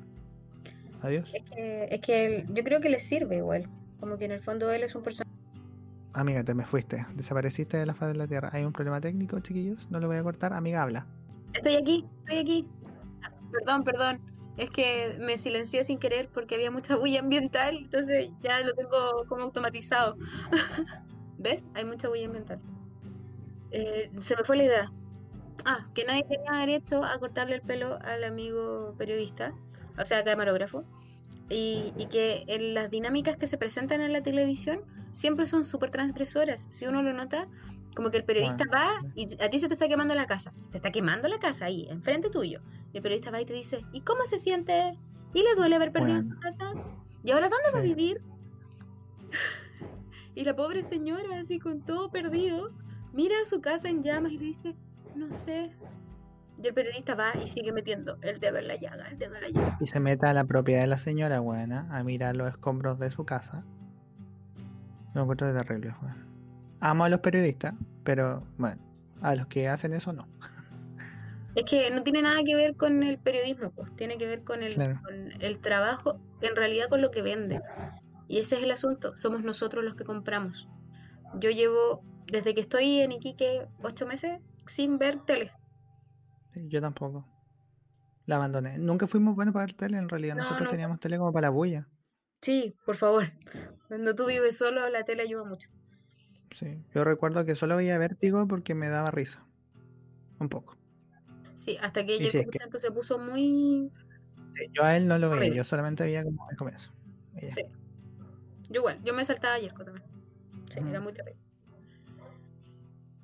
[1.01, 1.29] Adiós.
[1.33, 3.69] Es que, es que yo creo que le sirve igual.
[3.99, 5.31] Como que en el fondo él es un personaje.
[6.13, 7.05] Amiga, te me fuiste.
[7.13, 8.49] Desapareciste de la faz de la Tierra.
[8.51, 9.89] Hay un problema técnico, chiquillos.
[9.91, 10.51] No lo voy a cortar.
[10.53, 11.05] Amiga, habla.
[11.53, 12.67] Estoy aquí, estoy aquí.
[13.51, 14.36] Perdón, perdón.
[14.57, 19.25] Es que me silencié sin querer porque había mucha huella ambiental, entonces ya lo tengo
[19.27, 20.17] como automatizado.
[21.37, 21.65] ¿Ves?
[21.75, 22.59] Hay mucha huella ambiental.
[23.71, 24.91] Eh, se me fue la idea.
[25.65, 29.53] Ah, que nadie tenía derecho a cortarle el pelo al amigo periodista,
[29.99, 30.83] o sea, camarógrafo,
[31.49, 34.81] y, y que en las dinámicas que se presentan en la televisión
[35.11, 36.67] siempre son súper transgresoras.
[36.71, 37.47] Si uno lo nota,
[37.97, 40.53] como que el periodista va y a ti se te está quemando la casa.
[40.57, 42.61] Se te está quemando la casa ahí, enfrente tuyo.
[42.93, 44.95] Y el periodista va y te dice, ¿y cómo se siente?
[45.33, 46.73] ¿Y le duele haber perdido su casa?
[47.23, 48.21] ¿Y ahora dónde va a vivir?
[50.35, 52.71] y la pobre señora, así con todo perdido,
[53.13, 54.75] mira su casa en llamas y le dice,
[55.15, 55.71] no sé.
[56.61, 59.41] Y el periodista va y sigue metiendo el dedo en la llaga, el dedo en
[59.41, 59.77] la llaga.
[59.81, 63.09] Y se mete a la propiedad de la señora buena a mirar los escombros de
[63.09, 63.65] su casa.
[65.15, 66.36] Lo encuentro terrible, bueno.
[66.79, 67.73] Amo a los periodistas,
[68.03, 68.81] pero bueno,
[69.21, 70.27] a los que hacen eso no.
[71.55, 74.61] Es que no tiene nada que ver con el periodismo, pues tiene que ver con
[74.61, 77.61] el, con el trabajo, en realidad con lo que vende.
[78.27, 80.67] Y ese es el asunto, somos nosotros los que compramos.
[81.39, 85.51] Yo llevo, desde que estoy en Iquique, ocho meses sin ver tele.
[86.53, 87.25] yo tampoco.
[88.27, 88.77] La abandoné.
[88.77, 90.35] Nunca fuimos buenos para ver tele, en realidad.
[90.35, 91.87] Nosotros teníamos tele como para la bulla.
[92.41, 93.31] Sí, por favor.
[93.87, 95.69] Cuando tú vives solo, la tele ayuda mucho.
[96.55, 99.43] Sí, yo recuerdo que solo veía vértigo porque me daba risa.
[100.39, 100.77] Un poco.
[101.55, 103.91] Sí, hasta que ella se puso muy.
[104.73, 106.91] yo a él no lo veía, yo solamente veía como el comienzo.
[107.49, 107.63] Sí.
[108.69, 110.03] Yo igual, yo me saltaba ayer también.
[110.69, 111.39] Sí, era muy terrible.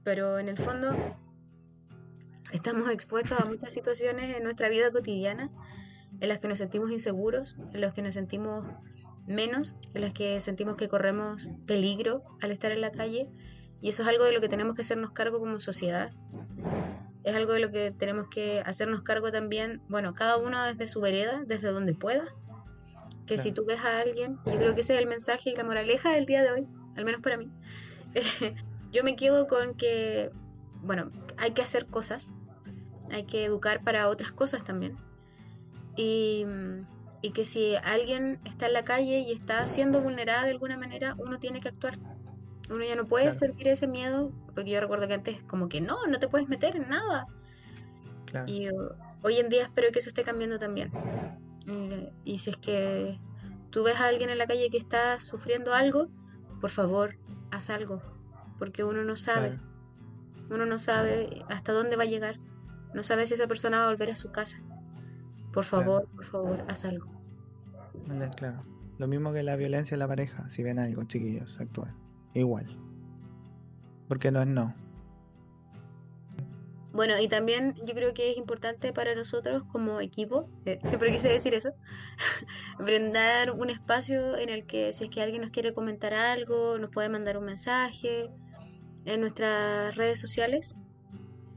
[0.04, 0.96] Pero en el fondo
[2.52, 5.50] estamos expuestos a muchas situaciones en nuestra vida cotidiana
[6.20, 8.66] en las que nos sentimos inseguros, en las que nos sentimos
[9.28, 13.30] menos, en las que sentimos que corremos peligro al estar en la calle.
[13.82, 16.12] Y eso es algo de lo que tenemos que hacernos cargo como sociedad.
[17.24, 21.02] Es algo de lo que tenemos que hacernos cargo también, bueno, cada uno desde su
[21.02, 22.26] vereda, desde donde pueda.
[23.26, 25.64] Que si tú ves a alguien, yo creo que ese es el mensaje y la
[25.64, 26.68] moraleja del día de hoy,
[26.98, 27.50] al menos para mí.
[28.92, 30.32] yo me quedo con que,
[30.82, 32.32] bueno, hay que hacer cosas,
[33.10, 34.98] hay que educar para otras cosas también.
[35.96, 36.46] Y
[37.24, 41.16] y que si alguien está en la calle y está siendo vulnerada de alguna manera,
[41.18, 41.98] uno tiene que actuar.
[42.70, 43.40] Uno ya no puede Claro.
[43.40, 46.76] sentir ese miedo, porque yo recuerdo que antes como que no, no te puedes meter
[46.76, 47.26] en nada.
[48.26, 48.46] Claro.
[48.52, 48.90] Y uh,
[49.22, 50.92] hoy en día espero que eso esté cambiando también.
[51.66, 53.18] Eh, y si es que
[53.70, 56.10] tú ves a alguien en la calle que está sufriendo algo,
[56.60, 57.16] por favor,
[57.52, 58.02] haz algo,
[58.60, 59.52] porque uno no sabe.
[59.52, 59.64] Claro.
[60.50, 62.38] Uno no sabe hasta dónde va a llegar.
[62.94, 64.60] No sabe si esa persona va a volver a su casa.
[65.54, 65.86] Por Claro.
[65.86, 67.08] favor, por favor, haz algo.
[68.36, 68.64] Claro.
[68.98, 70.50] Lo mismo que la violencia en la pareja.
[70.50, 71.94] Si ven algo, chiquillos, actúen.
[72.34, 72.78] Igual.
[74.08, 74.74] Porque no es no.
[76.94, 81.28] Bueno, y también yo creo que es importante para nosotros como equipo, eh, siempre quise
[81.28, 81.72] decir eso,
[82.78, 86.92] brindar un espacio en el que si es que alguien nos quiere comentar algo, nos
[86.92, 88.30] puede mandar un mensaje
[89.06, 90.76] en nuestras redes sociales,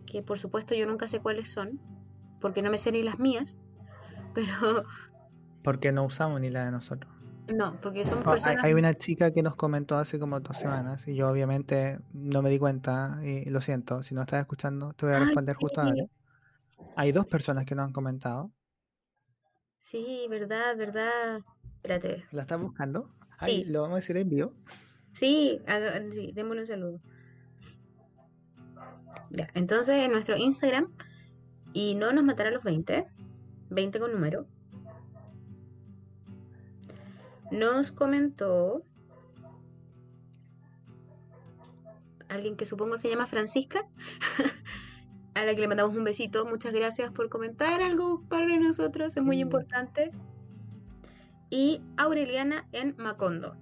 [0.07, 1.81] que por supuesto yo nunca sé cuáles son,
[2.41, 3.59] porque no me sé ni las mías,
[4.37, 4.85] pero
[5.63, 7.13] Porque no usamos ni la de nosotros.
[7.55, 8.65] no, porque somos Oh, hay, personas...
[8.65, 12.51] hay una chica que nos comentó hace como dos semanas y yo obviamente no me
[12.51, 15.81] di cuenta y lo siento, si no estás escuchando te voy a Ay, responder justo
[15.83, 15.89] sí.
[15.89, 16.05] ahora.
[16.97, 18.51] Hay dos personas que nos han comentado.
[19.81, 21.41] Sí, verdad, verdad.
[21.77, 22.25] Espérate.
[22.33, 23.11] ¿La estás buscando?
[23.39, 23.71] Ay, Sí.
[23.71, 24.53] lo vamos a decir en vivo.
[25.13, 27.01] Sí, haga- sí, démosle un saludo.
[29.31, 30.93] Ya, entonces en nuestro Instagram,
[31.73, 33.07] y no nos matará a los 20,
[33.77, 34.47] 20 con número,
[37.53, 38.83] nos comentó
[42.29, 43.87] alguien que supongo se llama Francisca,
[45.35, 46.47] a la que le mandamos un besito.
[46.47, 50.11] Muchas gracias por comentar algo para nosotros, es muy importante.
[51.51, 53.57] Y Aureliana en Macondo.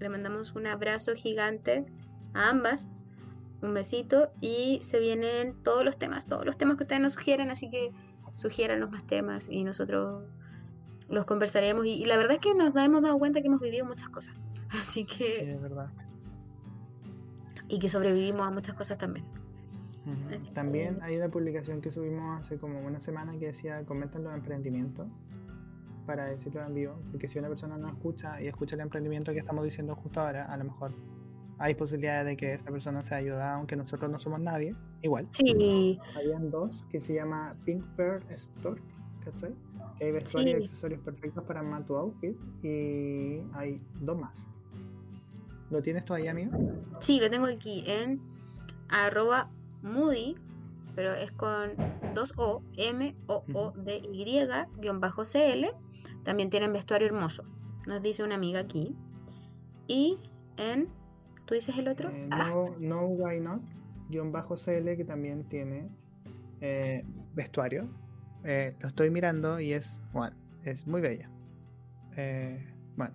[0.00, 1.86] Le mandamos un abrazo gigante
[2.34, 2.90] a ambas.
[3.62, 7.50] Un besito y se vienen todos los temas, todos los temas que ustedes nos sugieren,
[7.50, 7.92] así que
[8.34, 10.24] sugiéranos más temas y nosotros
[11.08, 11.86] los conversaremos.
[11.86, 14.34] Y, y la verdad es que nos hemos dado cuenta que hemos vivido muchas cosas.
[14.70, 15.90] Así que, Sí, es verdad.
[17.68, 19.24] y que sobrevivimos a muchas cosas también.
[20.52, 25.06] También hay una publicación que subimos hace como una semana que decía comentan los emprendimientos
[26.04, 29.38] para decirlo en vivo, porque si una persona no escucha y escucha el emprendimiento que
[29.38, 30.92] estamos diciendo justo ahora, a lo mejor
[31.58, 35.28] hay posibilidades de que esa persona sea ayudada, aunque nosotros no somos nadie, igual.
[35.30, 38.80] Sí, Habían dos que se llama Pink Pearl Store,
[39.24, 39.54] ¿cachai?
[39.98, 40.64] Que hay vestuarios y Sí.
[40.66, 44.46] accesorios perfectos para armar tu outfit y hay dos más.
[45.70, 46.52] ¿Lo tienes todavía, amigo?
[47.00, 48.20] sí, lo tengo aquí en
[48.88, 49.50] arroba
[49.82, 50.36] moody,
[50.94, 51.72] pero es con
[52.14, 54.24] dos O, M O O D Y
[54.80, 55.66] guion bajo CL.
[56.24, 57.44] También tienen vestuario hermoso,
[57.86, 58.94] nos dice una amiga aquí.
[59.86, 60.18] Y
[60.56, 60.88] en,
[61.54, 62.10] ¿tú dices el otro?
[62.10, 63.62] Eh, Ah, no, no Why Not,
[64.08, 65.88] guion bajo CL, que también tiene
[66.60, 67.88] eh, vestuario.
[68.42, 71.30] Eh, lo estoy mirando y es, bueno, es muy bella.
[72.96, 73.14] Bueno,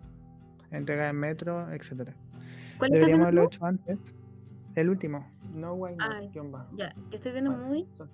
[0.71, 2.13] entrega en metro, etcétera.
[2.77, 3.99] ¿Cuál Deberíamos haberlo hecho antes.
[4.75, 6.77] El último, No Why Not, Ay, guion bajo.
[6.77, 8.09] Ya, yo estoy viendo Bueno, son-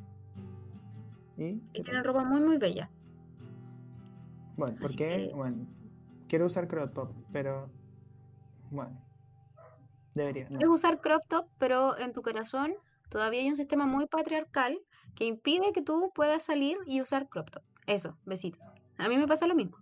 [1.37, 1.43] ¿Y?
[1.43, 2.05] y ¿Qué tienen tal?
[2.05, 2.89] ropa muy muy bella.
[4.57, 4.95] Bueno, porque,
[5.27, 5.67] que- bueno,
[6.27, 7.69] quiero usar crop top, pero,
[8.71, 9.04] bueno,
[10.15, 10.59] debería, no.
[10.59, 12.73] Es usar crop top, pero en tu corazón
[13.09, 14.79] todavía hay un sistema muy patriarcal
[15.15, 17.63] que impide que tú puedas salir y usar crop top.
[17.85, 18.65] Eso, besitos.
[18.97, 19.77] A mí me pasa lo mismo.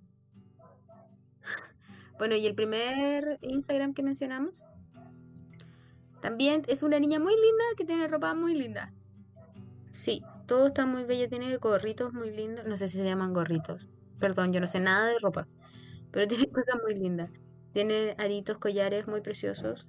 [2.18, 4.66] Bueno, y el primer Instagram que mencionamos
[6.22, 8.94] también es una niña muy linda que tiene ropa muy linda.
[9.92, 12.66] Sí, todo está muy bello, tiene gorritos muy lindos.
[12.66, 13.90] No sé si se llaman gorritos.
[14.20, 15.48] Perdón, yo no sé nada de ropa,
[16.12, 17.30] pero tiene cosas muy lindas.
[17.74, 19.86] Tiene aritos, collares muy preciosos.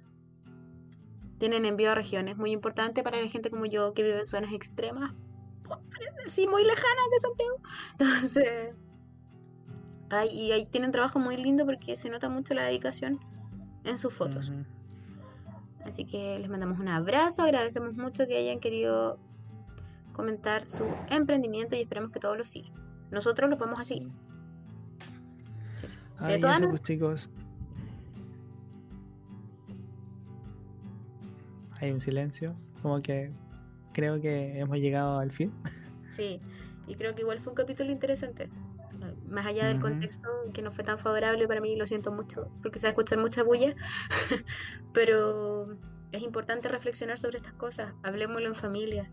[1.37, 4.53] Tienen envío a regiones, muy importante para la gente como yo que vive en zonas
[4.53, 5.13] extremas,
[6.27, 7.57] sí, muy lejanas de Santiago.
[7.99, 8.75] Entonces,
[10.31, 13.19] y ahí tienen trabajo muy lindo porque se nota mucho la dedicación
[13.83, 14.51] en sus fotos.
[15.83, 19.19] Así que les mandamos un abrazo, agradecemos mucho que hayan querido
[20.13, 22.73] comentar su emprendimiento y esperemos que todos lo sigan.
[23.11, 24.09] Nosotros lo vamos a seguir.
[25.75, 25.87] Sí.
[26.17, 27.29] Ay, todas eso pues chicos.
[31.81, 33.31] Hay un silencio, como que
[33.93, 35.51] creo que hemos llegado al fin.
[36.11, 36.39] Sí,
[36.87, 38.49] y creo que igual fue un capítulo interesante.
[39.27, 42.79] Más allá del contexto que no fue tan favorable para mí, lo siento mucho, porque
[42.79, 43.75] se va a escuchar mucha bulla,
[44.93, 45.77] pero
[46.11, 49.09] es importante reflexionar sobre estas cosas, hablemoslo en familia,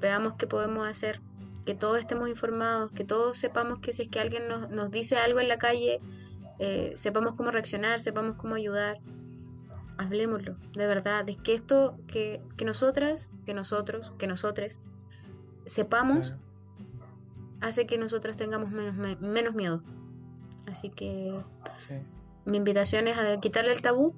[0.00, 1.20] veamos qué podemos hacer,
[1.64, 5.16] que todos estemos informados, que todos sepamos que si es que alguien nos, nos dice
[5.16, 6.00] algo en la calle,
[6.58, 8.98] eh, sepamos cómo reaccionar, sepamos cómo ayudar.
[9.98, 14.80] Hablemoslo, de verdad, de que esto, que, que nosotras, que nosotros, que nosotres,
[15.66, 16.42] sepamos Claro.
[17.60, 19.82] hace que nosotros tengamos menos, me- menos miedo.
[20.66, 21.38] Así que
[21.78, 21.94] Sí.
[22.46, 24.14] mi invitación es a quitarle el tabú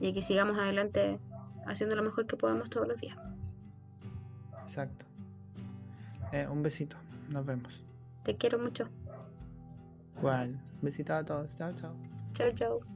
[0.00, 1.18] y que sigamos adelante
[1.66, 3.18] haciendo lo mejor que podemos todos los días.
[4.62, 5.04] Exacto.
[6.32, 6.96] Eh, un besito.
[7.28, 7.82] Nos vemos.
[8.22, 8.88] Te quiero mucho.
[10.18, 10.58] Igual.
[10.80, 11.54] Besito a todos.
[11.56, 11.92] Chao, chao.
[12.32, 12.95] Chao, chao.